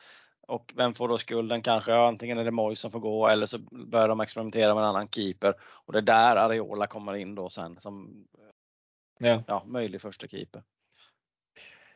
och 0.47 0.73
vem 0.77 0.95
får 0.95 1.09
då 1.09 1.19
skulden 1.19 1.63
kanske? 1.63 1.95
Antingen 1.95 2.39
är 2.39 2.45
det 2.45 2.51
Moyes 2.51 2.81
som 2.81 2.91
får 2.91 3.01
gå 3.01 3.29
eller 3.29 3.47
så 3.47 3.59
börjar 3.71 4.09
de 4.09 4.21
experimentera 4.21 4.75
med 4.75 4.83
en 4.83 4.89
annan 4.89 5.09
keeper 5.09 5.55
och 5.63 5.93
det 5.93 5.99
är 5.99 6.03
där 6.03 6.37
Areola 6.37 6.87
kommer 6.87 7.17
in 7.17 7.35
då 7.35 7.49
sen 7.49 7.81
som 7.81 8.25
ja. 9.19 9.43
Ja, 9.47 9.63
möjlig 9.67 10.01
första 10.01 10.27
keeper. 10.27 10.63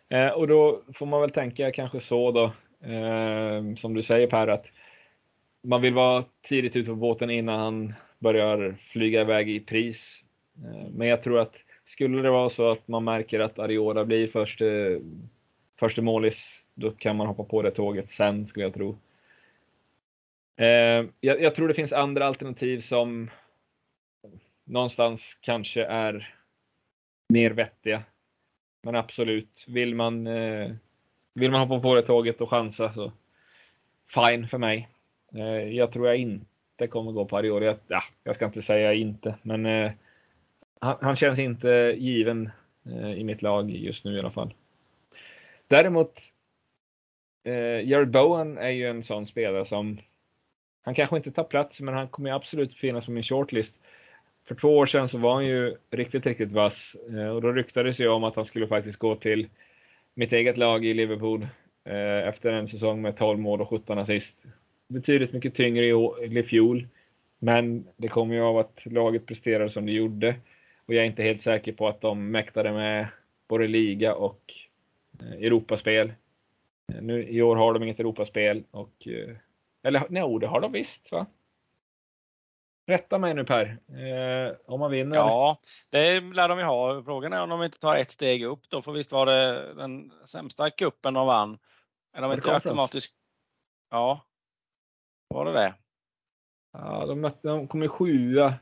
Eh, 0.09 0.29
och 0.29 0.49
då 0.49 0.83
får 0.95 1.07
man 1.07 1.21
väl 1.21 1.31
tänka 1.31 1.73
kanske 1.73 2.01
så 2.01 2.31
då, 2.31 2.45
eh, 2.89 3.77
som 3.77 3.95
du 3.95 4.03
säger 4.03 4.27
Per, 4.27 4.49
att 4.49 4.65
man 5.63 5.83
vill 5.83 5.95
vara 5.95 6.25
tidigt 6.49 6.77
ute 6.77 6.91
på 6.91 6.97
båten 6.97 7.31
innan 7.31 7.61
han 7.61 7.95
börjar 8.19 8.77
flyga 8.93 9.21
iväg 9.21 9.51
i 9.51 9.61
pris. 9.61 10.23
Eh, 10.65 10.89
men 10.91 11.09
jag 11.09 11.23
tror 11.23 11.39
att 11.39 11.55
skulle 11.87 12.23
det 12.23 12.31
vara 12.31 12.51
så 12.51 12.71
att 12.71 12.89
man 12.89 13.05
märker 13.05 13.41
att 13.41 13.59
Ariola 13.59 14.05
blir 14.05 14.29
första, 14.29 14.65
eh, 14.67 14.99
första 15.79 16.03
målis, 16.03 16.63
då 16.75 16.91
kan 16.91 17.17
man 17.17 17.27
hoppa 17.27 17.45
på 17.45 17.63
det 17.63 17.71
tåget 17.71 18.11
sen 18.11 18.47
skulle 18.47 18.65
jag 18.65 18.75
tro. 18.75 18.99
Eh, 20.57 21.07
jag, 21.21 21.43
jag 21.43 21.55
tror 21.55 21.69
det 21.69 21.75
finns 21.75 21.93
andra 21.93 22.27
alternativ 22.27 22.81
som 22.81 23.31
någonstans 24.65 25.37
kanske 25.41 25.85
är 25.85 26.35
mer 27.29 27.51
vettiga. 27.51 28.03
Men 28.83 28.95
absolut, 28.95 29.65
vill 29.67 29.95
man, 29.95 30.25
vill 31.35 31.51
man 31.51 31.69
hoppa 31.69 31.83
på 31.83 31.95
det 31.95 32.03
tåget 32.03 32.41
och 32.41 32.51
chansa 32.51 32.93
så 32.93 33.13
fine 34.15 34.49
för 34.49 34.59
mig. 34.59 34.89
Jag 35.73 35.93
tror 35.93 36.07
jag 36.07 36.17
inte 36.17 36.47
inte 36.79 36.93
kommer 36.93 37.13
gå 37.13 37.25
på 37.25 37.37
Arioli. 37.37 37.75
Ja, 37.89 38.05
jag 38.25 38.37
ska 38.37 38.45
inte 38.45 38.63
säga 38.63 38.95
inte, 38.95 39.35
men 39.43 39.67
eh, 39.67 39.93
han, 40.81 40.97
han, 41.01 41.17
känns 41.17 41.39
inte 41.39 41.95
given 41.99 42.51
eh, 42.87 43.13
i 43.13 43.25
mitt 43.25 43.43
lag 43.43 43.71
just 43.71 44.05
nu 44.05 44.17
i 44.17 44.19
alla 44.19 44.31
fall. 44.31 44.55
Däremot, 45.69 46.19
eh, 47.45 47.89
Jared 47.89 48.11
Bowen 48.11 48.59
är 48.59 48.69
ju 48.69 48.89
en 48.89 49.05
sån 49.05 49.27
spelare 49.27 49.67
som 49.67 49.99
han 50.83 50.95
kanske 50.95 51.17
inte 51.17 51.33
tar 51.33 51.45
plats, 51.45 51.81
men 51.81 51.95
han 51.95 52.09
kommer 52.09 52.33
absolut 52.33 52.75
finnas 52.75 53.05
på 53.05 53.11
min 53.11 53.23
shortlist. 53.23 53.75
För 54.49 54.55
två 54.55 54.79
år 54.79 54.87
sedan 54.87 55.09
så 55.09 55.19
var 55.19 55.35
han 55.35 55.47
ju 55.47 55.77
riktigt, 55.91 56.27
riktigt 56.27 56.53
vass 56.53 56.97
eh, 57.11 57.29
och 57.29 57.43
då 57.43 57.53
ryktades 57.53 57.99
ju 57.99 58.09
om 58.09 58.25
att 58.25 58.37
han 58.37 58.47
skulle 58.47 58.69
faktiskt 58.69 58.99
gå 58.99 59.17
till 59.17 59.49
mitt 60.15 60.33
eget 60.33 60.57
lag 60.57 60.85
i 60.85 60.95
Liverpool 60.95 61.47
eh, 61.85 62.29
efter 62.29 62.53
en 62.53 62.69
säsong 62.69 63.03
med 63.03 63.17
12 63.17 63.39
mål 63.39 63.61
och 63.61 63.69
17 63.69 63.99
assist 63.99 64.35
betydligt 64.89 65.33
mycket 65.33 65.55
tyngre 65.55 65.85
i, 65.87 66.39
i 66.39 66.43
fjol. 66.43 66.89
Men 67.39 67.89
det 67.97 68.09
kommer 68.09 68.35
ju 68.35 68.41
av 68.41 68.59
att 68.59 68.81
laget 68.85 69.27
presterade 69.27 69.71
som 69.71 69.87
det 69.87 69.93
gjorde. 69.93 70.37
Och 70.87 70.95
jag 70.95 71.03
är 71.03 71.07
inte 71.07 71.23
helt 71.23 71.43
säker 71.43 71.73
på 71.73 71.89
att 71.89 72.01
de 72.01 72.31
mäktade 72.31 72.73
med 72.73 73.09
både 73.49 73.67
liga 73.67 74.15
och 74.15 74.55
eh, 75.21 75.33
Europaspel. 75.33 76.13
Eh, 76.93 77.03
nu, 77.03 77.29
I 77.29 77.43
år 77.43 77.57
har 77.57 77.75
de 77.75 77.83
inget 77.83 78.01
Europaspel 78.01 78.65
och 78.71 79.09
eh, 79.09 79.37
eller 79.83 80.07
nej, 80.09 80.39
det 80.41 80.47
har 80.47 80.61
de 80.61 80.73
visst 80.73 81.13
va? 81.13 81.27
Rätta 82.87 83.19
mig 83.19 83.35
nu 83.35 83.45
Per, 83.45 83.79
eh, 83.89 84.57
om 84.67 84.81
man 84.81 84.91
vinner. 84.91 85.17
Ja, 85.17 85.57
det 85.91 86.21
lär 86.21 86.49
de 86.49 86.59
ju 86.59 86.65
ha. 86.65 87.03
Frågan 87.03 87.33
är 87.33 87.43
om 87.43 87.49
de 87.49 87.63
inte 87.63 87.79
tar 87.79 87.97
ett 87.97 88.11
steg 88.11 88.45
upp 88.45 88.61
då, 88.69 88.83
för 88.83 88.93
visst 88.93 89.13
var 89.13 89.27
det 89.27 89.75
den 89.75 90.13
sämsta 90.25 90.71
kuppen 90.71 91.15
de 91.15 91.27
vann? 91.27 91.59
Är 92.13 92.23
de 92.23 92.33
inte 92.33 92.55
automatiskt? 92.55 93.15
Ja, 93.91 94.28
var 95.29 95.45
det 95.45 95.53
det? 95.53 95.75
Ja, 96.73 97.07
de, 97.07 97.21
mötte, 97.21 97.49
de 97.49 97.69
kom 97.69 97.83
i 97.83 97.89
sjua. 97.89 98.55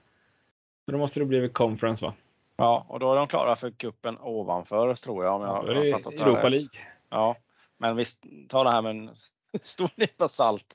Så 0.84 0.92
då 0.92 0.98
måste 0.98 1.20
det 1.20 1.26
blivit 1.26 1.54
conference 1.54 2.04
va? 2.04 2.14
Ja, 2.56 2.86
och 2.88 3.00
då 3.00 3.12
är 3.12 3.16
de 3.16 3.26
klara 3.26 3.56
för 3.56 3.70
kuppen 3.70 4.18
ovanför 4.20 4.94
tror 4.94 5.24
jag. 5.24 5.34
Om 5.34 5.42
jag, 5.42 5.68
ja, 5.68 5.74
har 5.74 5.90
fattat 5.90 6.14
Europa 6.14 6.48
League. 6.48 6.68
Ja, 7.08 7.36
men 7.78 7.96
visst, 7.96 8.24
ta 8.48 8.64
det 8.64 8.70
här 8.70 8.82
med 8.82 8.90
en 8.90 9.10
stor 9.62 9.90
nypa 9.96 10.28
salt. 10.28 10.74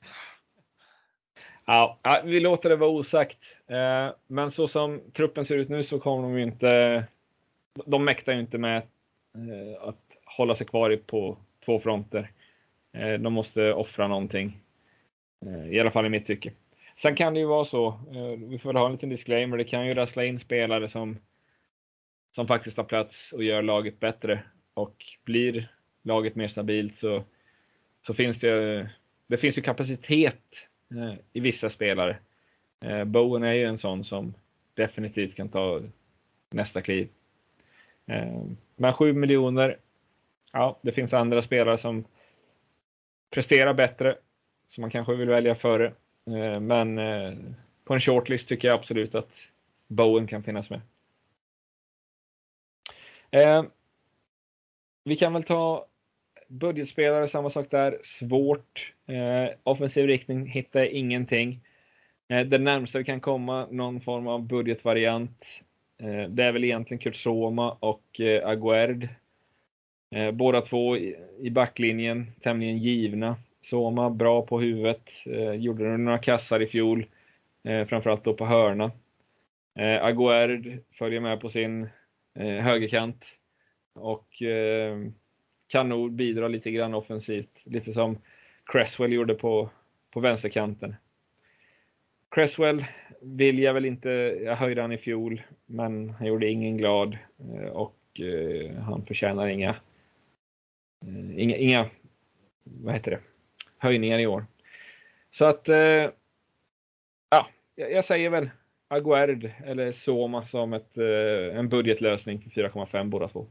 Ja, 1.64 1.98
vi 2.24 2.40
låter 2.40 2.68
det 2.68 2.76
vara 2.76 2.90
osagt. 2.90 3.38
Eh, 3.66 4.08
men 4.26 4.52
så 4.52 4.68
som 4.68 5.00
truppen 5.16 5.46
ser 5.46 5.56
ut 5.56 5.68
nu 5.68 5.84
så 5.84 6.00
kommer 6.00 6.22
de 6.22 6.38
ju 6.38 6.42
inte. 6.42 7.04
De 7.86 8.04
mäktar 8.04 8.32
ju 8.32 8.40
inte 8.40 8.58
med 8.58 8.76
eh, 9.34 9.82
att 9.88 10.02
hålla 10.24 10.56
sig 10.56 10.66
kvar 10.66 10.98
på 11.06 11.36
två 11.64 11.80
fronter. 11.80 12.30
Eh, 12.92 13.12
de 13.12 13.32
måste 13.32 13.72
offra 13.72 14.08
någonting. 14.08 14.60
Eh, 15.46 15.68
I 15.68 15.80
alla 15.80 15.90
fall 15.90 16.06
i 16.06 16.08
mitt 16.08 16.26
tycke. 16.26 16.52
Sen 17.02 17.16
kan 17.16 17.34
det 17.34 17.40
ju 17.40 17.46
vara 17.46 17.64
så, 17.64 17.88
eh, 17.88 18.48
vi 18.48 18.58
får 18.58 18.74
ha 18.74 18.86
en 18.86 18.92
liten 18.92 19.08
disclaimer, 19.08 19.56
det 19.56 19.64
kan 19.64 19.86
ju 19.86 19.94
rassla 19.94 20.24
in 20.24 20.40
spelare 20.40 20.88
som, 20.88 21.18
som 22.34 22.46
faktiskt 22.46 22.76
har 22.76 22.84
plats 22.84 23.32
och 23.32 23.44
gör 23.44 23.62
laget 23.62 24.00
bättre. 24.00 24.42
Och 24.74 25.04
blir 25.24 25.72
laget 26.02 26.34
mer 26.34 26.48
stabilt 26.48 26.98
så, 26.98 27.24
så 28.06 28.14
finns 28.14 28.38
det, 28.38 28.90
det 29.26 29.36
finns 29.36 29.58
ju 29.58 29.62
kapacitet 29.62 30.44
eh, 30.90 31.14
i 31.32 31.40
vissa 31.40 31.70
spelare. 31.70 32.16
Bowen 33.06 33.42
är 33.42 33.52
ju 33.52 33.64
en 33.64 33.78
sån 33.78 34.04
som 34.04 34.34
definitivt 34.74 35.36
kan 35.36 35.48
ta 35.48 35.80
nästa 36.50 36.82
kliv. 36.82 37.08
Men 38.76 38.92
7 38.94 39.12
miljoner, 39.12 39.76
ja, 40.52 40.78
det 40.82 40.92
finns 40.92 41.12
andra 41.12 41.42
spelare 41.42 41.78
som 41.78 42.04
presterar 43.30 43.74
bättre 43.74 44.16
som 44.74 44.80
man 44.80 44.90
kanske 44.90 45.14
vill 45.14 45.28
välja 45.28 45.54
före. 45.54 45.86
Eh, 46.26 46.60
men 46.60 46.98
eh, 46.98 47.32
på 47.84 47.94
en 47.94 48.00
shortlist 48.00 48.48
tycker 48.48 48.68
jag 48.68 48.74
absolut 48.74 49.14
att 49.14 49.30
Bowen 49.88 50.26
kan 50.26 50.42
finnas 50.42 50.70
med. 50.70 50.80
Eh, 53.30 53.64
vi 55.04 55.16
kan 55.16 55.32
väl 55.32 55.42
ta 55.42 55.86
budgetspelare, 56.48 57.28
samma 57.28 57.50
sak 57.50 57.66
där. 57.70 57.98
Svårt. 58.04 58.92
Offensiv 59.62 60.06
riktning 60.06 60.46
hittar 60.46 60.80
jag 60.80 60.88
ingenting. 60.88 61.60
Det 62.26 62.58
närmsta 62.58 62.98
vi 62.98 63.04
kan 63.04 63.20
komma 63.20 63.66
någon 63.70 64.00
form 64.00 64.26
av 64.26 64.42
budgetvariant. 64.42 65.44
Det 66.28 66.44
är 66.44 66.52
väl 66.52 66.64
egentligen 66.64 66.98
Kurt 66.98 67.16
Soma 67.16 67.76
och 67.80 68.20
Aguerd. 68.44 69.08
Båda 70.32 70.60
två 70.60 70.96
i 71.40 71.50
backlinjen, 71.50 72.32
tämligen 72.42 72.78
givna. 72.78 73.36
Soma 73.62 74.10
bra 74.10 74.46
på 74.46 74.60
huvudet, 74.60 75.02
eh, 75.26 75.52
gjorde 75.52 75.96
några 75.96 76.18
kassar 76.18 76.62
i 76.62 76.66
fjol, 76.66 77.06
eh, 77.64 77.86
framförallt 77.86 78.24
då 78.24 78.34
på 78.34 78.46
hörna. 78.46 78.90
Eh, 79.78 80.04
Aguerd 80.04 80.78
följer 80.98 81.20
med 81.20 81.40
på 81.40 81.50
sin 81.50 81.88
eh, 82.34 82.46
högerkant 82.46 83.24
och 83.94 84.42
eh, 84.42 84.98
kan 85.68 85.88
nog 85.88 86.12
bidra 86.12 86.48
lite 86.48 86.70
grann 86.70 86.94
offensivt, 86.94 87.60
lite 87.64 87.92
som 87.92 88.18
Cresswell 88.64 89.12
gjorde 89.12 89.34
på, 89.34 89.70
på 90.10 90.20
vänsterkanten. 90.20 90.94
Cresswell 92.30 92.84
vill 93.20 93.58
jag 93.58 93.74
väl 93.74 93.84
inte, 93.84 94.08
jag 94.44 94.56
höjde 94.56 94.80
han 94.82 94.92
i 94.92 94.98
fjol, 94.98 95.42
men 95.66 96.10
han 96.10 96.26
gjorde 96.26 96.48
ingen 96.48 96.76
glad 96.76 97.18
eh, 97.38 97.68
och 97.68 98.20
eh, 98.20 98.74
han 98.74 99.06
förtjänar 99.06 99.48
inga, 99.48 99.70
eh, 101.06 101.38
inga, 101.38 101.56
inga, 101.56 101.90
vad 102.64 102.94
heter 102.94 103.10
det, 103.10 103.20
höjningar 103.82 104.18
i 104.18 104.26
år. 104.26 104.46
Så 105.32 105.44
att, 105.44 105.68
eh, 105.68 106.10
ja, 107.30 107.48
jag 107.74 108.04
säger 108.04 108.30
väl 108.30 108.50
Aguerd 108.88 109.52
eller 109.64 109.92
Soma 109.92 110.46
som 110.46 110.72
ett, 110.72 110.98
eh, 110.98 111.58
en 111.58 111.68
budgetlösning 111.68 112.42
för 112.42 112.50
4,5 112.50 113.10
båda 113.10 113.28
två. 113.28 113.46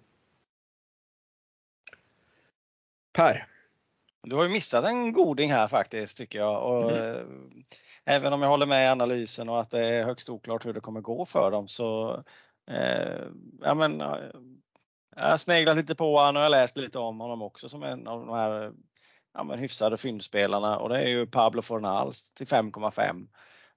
Per. 3.13 3.47
Du 4.23 4.35
har 4.35 4.43
ju 4.43 4.49
missat 4.49 4.85
en 4.85 5.13
goding 5.13 5.51
här 5.51 5.67
faktiskt 5.67 6.17
tycker 6.17 6.39
jag. 6.39 6.63
Och, 6.63 6.91
mm. 6.97 7.63
Även 8.05 8.33
om 8.33 8.41
jag 8.41 8.49
håller 8.49 8.65
med 8.65 8.85
i 8.85 8.87
analysen 8.87 9.49
och 9.49 9.59
att 9.59 9.71
det 9.71 9.85
är 9.85 10.03
högst 10.03 10.29
oklart 10.29 10.65
hur 10.65 10.73
det 10.73 10.79
kommer 10.79 11.01
gå 11.01 11.25
för 11.25 11.51
dem 11.51 11.67
så 11.67 12.23
eh, 12.71 13.21
ja, 13.61 13.73
men, 13.73 13.99
jag 15.15 15.29
har 15.29 15.37
sneglat 15.37 15.77
lite 15.77 15.95
på 15.95 16.17
honom 16.17 16.35
och 16.35 16.41
jag 16.41 16.45
har 16.45 16.61
läst 16.61 16.77
lite 16.77 16.99
om 16.99 17.19
honom 17.19 17.41
också 17.41 17.69
som 17.69 17.83
en 17.83 18.07
av 18.07 18.25
de 18.25 18.35
här 18.35 18.71
ja, 19.33 19.43
men 19.43 19.59
hyfsade 19.59 19.97
fyndspelarna 19.97 20.77
och 20.77 20.89
det 20.89 20.97
är 20.97 21.07
ju 21.07 21.27
Pablo 21.27 21.61
Fornals 21.61 22.31
till 22.31 22.47
5,5. 22.47 23.27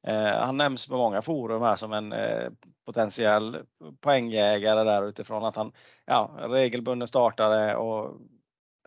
Eh, 0.07 0.47
han 0.47 0.57
nämns 0.57 0.87
på 0.87 0.97
många 0.97 1.23
forum 1.23 1.63
här 1.63 1.77
som 1.77 1.93
en 1.93 2.13
eh, 2.13 2.51
potentiell 2.87 3.59
poängjägare 4.01 4.85
där 4.85 5.09
utifrån 5.09 5.45
att 5.45 5.57
han 5.57 5.73
ja, 6.05 6.31
regelbunden 6.41 7.09
startare 7.09 7.77
och 7.77 8.21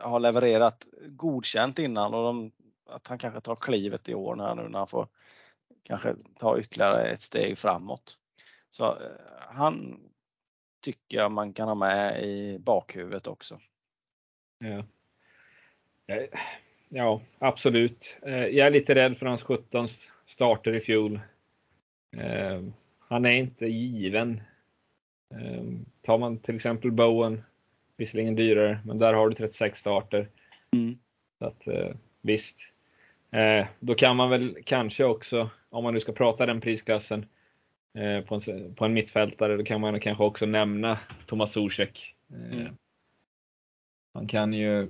har 0.01 0.19
levererat 0.19 0.87
godkänt 1.07 1.79
innan 1.79 2.13
och 2.13 2.23
de, 2.23 2.51
att 2.89 3.07
han 3.07 3.17
kanske 3.17 3.41
tar 3.41 3.55
klivet 3.55 4.09
i 4.09 4.15
år 4.15 4.35
här 4.35 4.55
nu 4.55 4.69
när 4.69 4.79
han 4.79 4.87
får 4.87 5.07
kanske 5.83 6.15
ta 6.39 6.59
ytterligare 6.59 7.07
ett 7.07 7.21
steg 7.21 7.57
framåt. 7.57 8.17
Så 8.69 8.85
eh, 8.85 9.11
han 9.37 9.99
tycker 10.81 11.17
jag 11.17 11.31
man 11.31 11.53
kan 11.53 11.67
ha 11.67 11.75
med 11.75 12.23
i 12.23 12.59
bakhuvudet 12.59 13.27
också. 13.27 13.59
Ja. 14.59 14.83
Ja, 16.89 17.21
absolut. 17.39 18.15
Eh, 18.21 18.45
jag 18.45 18.67
är 18.67 18.71
lite 18.71 18.95
rädd 18.95 19.17
för 19.17 19.25
hans 19.25 19.41
17 19.41 19.87
starter 20.27 20.75
i 20.75 20.79
fjol. 20.79 21.19
Eh, 22.17 22.61
han 22.99 23.25
är 23.25 23.31
inte 23.31 23.65
given. 23.65 24.41
Tar 26.01 26.17
man 26.17 26.37
till 26.37 26.55
exempel 26.55 26.91
Bowen, 26.91 27.43
visserligen 27.97 28.35
dyrare, 28.35 28.79
men 28.85 28.99
där 28.99 29.13
har 29.13 29.29
du 29.29 29.35
36 29.35 29.79
starter. 29.79 30.27
Mm. 30.73 30.97
Så 31.39 31.45
att, 31.45 31.63
visst. 32.21 32.55
Då 33.79 33.95
kan 33.95 34.15
man 34.15 34.29
väl 34.29 34.57
kanske 34.65 35.03
också, 35.03 35.49
om 35.69 35.83
man 35.83 35.93
nu 35.93 35.99
ska 35.99 36.11
prata 36.11 36.45
den 36.45 36.61
prisklassen, 36.61 37.25
Eh, 37.97 38.21
på, 38.21 38.35
en, 38.35 38.75
på 38.75 38.85
en 38.85 38.93
mittfältare, 38.93 39.57
då 39.57 39.63
kan 39.63 39.81
man 39.81 39.99
kanske 39.99 40.23
också 40.23 40.45
nämna 40.45 40.99
Tomas 41.25 41.53
Zuzek. 41.53 42.15
Eh, 42.33 42.59
mm. 42.59 42.77
Han 44.13 44.27
kan 44.27 44.53
ju, 44.53 44.89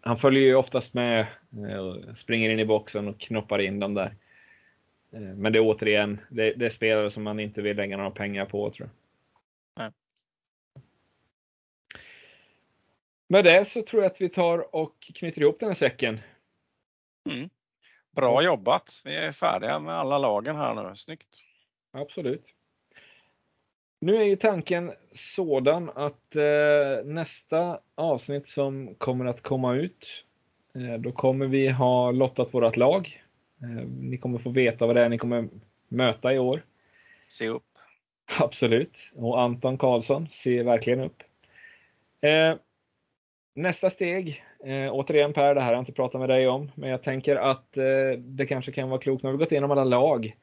han 0.00 0.18
följer 0.18 0.42
ju 0.42 0.54
oftast 0.54 0.94
med, 0.94 1.26
eh, 1.68 1.76
och 1.76 2.18
springer 2.18 2.50
in 2.50 2.58
i 2.58 2.64
boxen 2.64 3.08
och 3.08 3.20
knoppar 3.20 3.58
in 3.58 3.80
dem 3.80 3.94
där. 3.94 4.16
Men 5.10 5.52
det 5.52 5.58
är 5.58 5.64
återigen, 5.64 6.20
det, 6.28 6.52
det 6.54 6.66
är 6.66 6.70
spelare 6.70 7.10
som 7.10 7.22
man 7.22 7.40
inte 7.40 7.62
vill 7.62 7.76
lägga 7.76 7.96
några 7.96 8.10
pengar 8.10 8.44
på 8.44 8.70
tror 8.70 8.88
jag. 8.88 8.94
Nej. 9.84 9.92
Med 13.28 13.44
det 13.44 13.68
så 13.68 13.82
tror 13.82 14.02
jag 14.02 14.12
att 14.12 14.20
vi 14.20 14.28
tar 14.28 14.74
och 14.74 15.00
knyter 15.14 15.42
ihop 15.42 15.60
den 15.60 15.68
här 15.68 15.76
säcken. 15.76 16.20
Mm. 17.30 17.50
Bra 18.10 18.42
jobbat! 18.42 19.02
Vi 19.04 19.16
är 19.16 19.32
färdiga 19.32 19.78
med 19.78 19.94
alla 19.94 20.18
lagen 20.18 20.56
här 20.56 20.74
nu. 20.74 20.96
Snyggt! 20.96 21.38
Absolut. 21.92 22.53
Nu 24.04 24.16
är 24.16 24.24
ju 24.24 24.36
tanken 24.36 24.92
sådan 25.36 25.90
att 25.94 26.36
eh, 26.36 27.04
nästa 27.04 27.80
avsnitt 27.94 28.48
som 28.48 28.94
kommer 28.94 29.24
att 29.24 29.42
komma 29.42 29.74
ut, 29.74 30.06
eh, 30.74 31.00
då 31.00 31.12
kommer 31.12 31.46
vi 31.46 31.68
ha 31.68 32.10
lottat 32.10 32.54
vårat 32.54 32.76
lag. 32.76 33.22
Eh, 33.62 33.86
ni 34.00 34.18
kommer 34.18 34.38
få 34.38 34.50
veta 34.50 34.86
vad 34.86 34.96
det 34.96 35.02
är 35.02 35.08
ni 35.08 35.18
kommer 35.18 35.48
möta 35.88 36.34
i 36.34 36.38
år. 36.38 36.62
Se 37.28 37.48
upp. 37.48 37.78
Absolut. 38.38 38.92
Och 39.14 39.40
Anton 39.40 39.78
Karlsson 39.78 40.28
ser 40.42 40.64
verkligen 40.64 41.00
upp. 41.00 41.22
Eh, 42.20 42.54
nästa 43.54 43.90
steg, 43.90 44.44
eh, 44.64 44.92
återigen 44.92 45.32
Per, 45.32 45.54
det 45.54 45.60
här 45.60 45.66
har 45.66 45.74
jag 45.74 45.82
inte 45.82 45.92
pratat 45.92 46.20
med 46.20 46.28
dig 46.28 46.48
om, 46.48 46.70
men 46.74 46.90
jag 46.90 47.02
tänker 47.02 47.36
att 47.36 47.76
eh, 47.76 48.18
det 48.18 48.46
kanske 48.46 48.72
kan 48.72 48.88
vara 48.88 49.00
klokt, 49.00 49.24
har 49.24 49.32
vi 49.32 49.38
gått 49.38 49.52
igenom 49.52 49.70
alla 49.70 49.84
lag, 49.84 50.36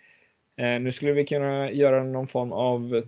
nu 0.55 0.91
skulle 0.91 1.11
vi 1.11 1.25
kunna 1.25 1.71
göra 1.71 2.03
någon 2.03 2.27
form 2.27 2.51
av 2.51 3.03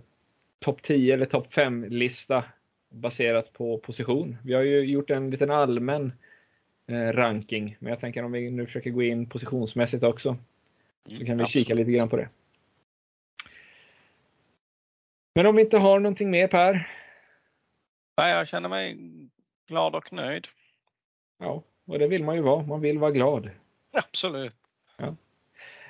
topp 0.64 0.82
10 0.82 1.14
eller 1.14 1.26
topp 1.26 1.46
5-lista 1.52 2.44
baserat 2.88 3.52
på 3.52 3.78
position. 3.78 4.36
Vi 4.44 4.54
har 4.54 4.62
ju 4.62 4.80
gjort 4.80 5.10
en 5.10 5.30
liten 5.30 5.50
allmän 5.50 6.12
eh, 6.86 7.12
ranking, 7.12 7.76
men 7.78 7.90
jag 7.90 8.00
tänker 8.00 8.24
om 8.24 8.32
vi 8.32 8.50
nu 8.50 8.66
försöker 8.66 8.90
gå 8.90 9.02
in 9.02 9.28
positionsmässigt 9.28 10.02
också, 10.02 10.36
så 11.04 11.24
kan 11.24 11.36
vi 11.36 11.44
Absolut. 11.44 11.50
kika 11.50 11.74
lite 11.74 11.90
grann 11.90 12.08
på 12.08 12.16
det. 12.16 12.28
Men 15.34 15.46
om 15.46 15.56
vi 15.56 15.62
inte 15.62 15.78
har 15.78 16.00
någonting 16.00 16.30
mer 16.30 16.48
Per? 16.48 16.88
Nej, 18.16 18.34
jag 18.34 18.48
känner 18.48 18.68
mig 18.68 18.96
glad 19.68 19.94
och 19.94 20.12
nöjd. 20.12 20.46
Ja, 21.38 21.62
och 21.86 21.98
det 21.98 22.06
vill 22.06 22.24
man 22.24 22.36
ju 22.36 22.42
vara. 22.42 22.62
Man 22.62 22.80
vill 22.80 22.98
vara 22.98 23.10
glad. 23.10 23.50
Absolut. 23.92 24.56
Ja. 24.96 25.16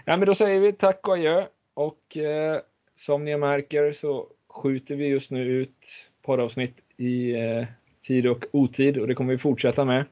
Ja, 0.04 0.16
men 0.16 0.26
då 0.26 0.34
säger 0.34 0.60
vi 0.60 0.72
tack 0.72 1.08
och 1.08 1.14
adjö. 1.14 1.46
Och 1.74 2.16
eh, 2.16 2.60
som 2.96 3.24
ni 3.24 3.36
märker 3.36 3.92
så 3.92 4.28
skjuter 4.54 4.94
vi 4.94 5.06
just 5.06 5.30
nu 5.30 5.44
ut 5.44 5.76
poddavsnitt 6.22 6.76
i 6.96 7.34
eh, 7.34 7.66
tid 8.06 8.26
och 8.26 8.44
otid 8.52 8.98
och 8.98 9.08
det 9.08 9.14
kommer 9.14 9.32
vi 9.32 9.38
fortsätta 9.38 9.84
med. 9.84 10.04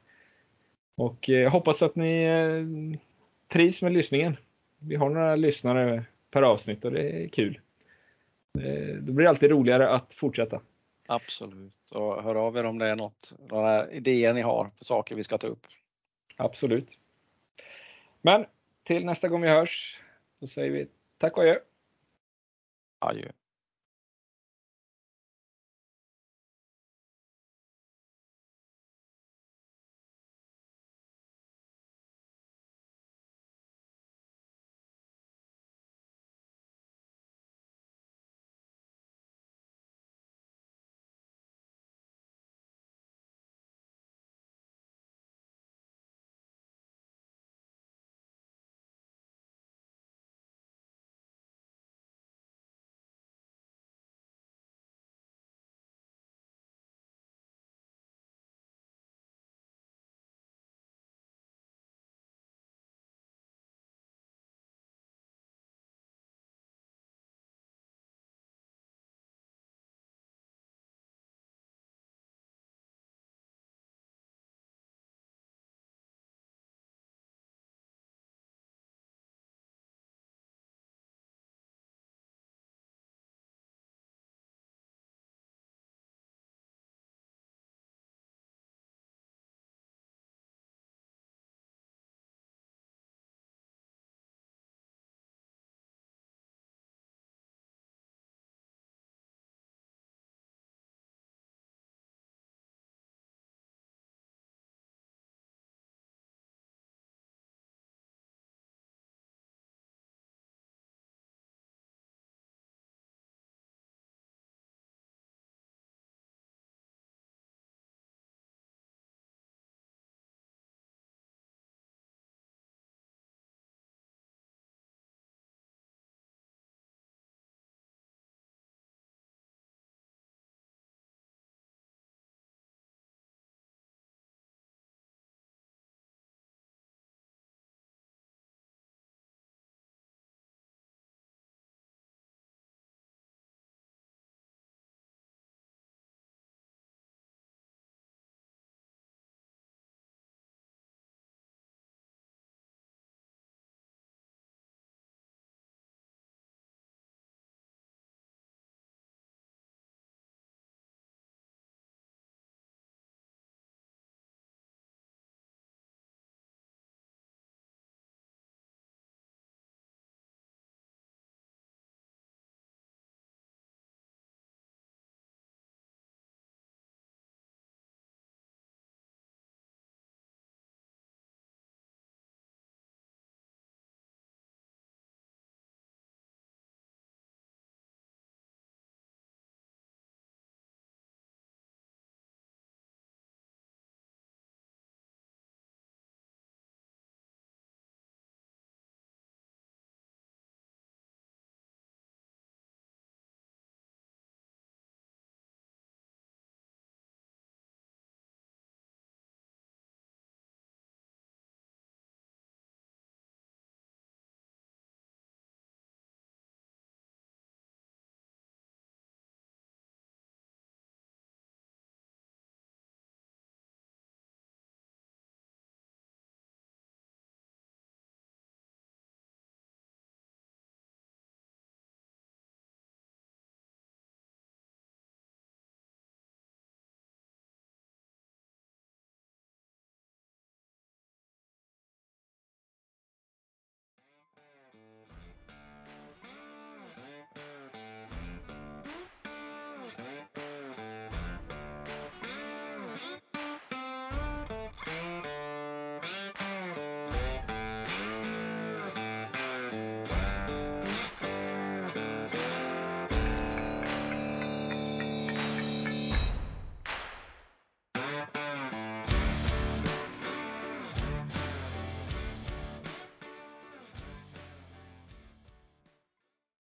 Och 0.95 1.30
eh, 1.30 1.36
jag 1.36 1.51
hoppas 1.51 1.82
att 1.82 1.97
ni 1.97 2.22
eh, 2.22 2.99
trivs 3.53 3.82
med 3.82 3.93
lyssningen. 3.93 4.36
Vi 4.78 4.97
har 4.97 5.11
några 5.11 5.36
lyssnare 5.36 6.05
per 6.30 6.43
avsnitt 6.43 6.84
och 6.84 6.93
det 6.93 7.03
är 7.03 7.28
kul. 7.28 7.61
Det, 8.55 9.01
det 9.01 9.12
blir 9.12 9.26
alltid 9.26 9.51
roligare 9.51 9.88
att 9.88 10.14
fortsätta. 10.14 10.61
Absolut. 11.07 11.90
Och 11.95 12.22
hör 12.22 12.34
av 12.34 12.57
er 12.57 12.64
om 12.64 12.78
det 12.78 12.86
är 12.86 12.97
något, 12.97 13.34
några 13.51 13.90
idéer 13.90 14.34
ni 14.34 14.40
har 14.40 14.64
på 14.64 14.84
saker 14.84 15.14
vi 15.14 15.24
ska 15.24 15.38
ta 15.38 15.47
upp. 15.47 15.66
Absolut. 16.36 16.88
Men 18.22 18.47
till 18.84 19.05
nästa 19.05 19.28
gång 19.28 19.43
vi 19.43 19.49
hörs 19.49 20.01
så 20.40 20.47
säger 20.47 20.70
vi 20.70 20.86
tack 21.18 21.36
och 21.36 21.43
adjö. 21.43 21.59
Adjö. 22.99 23.28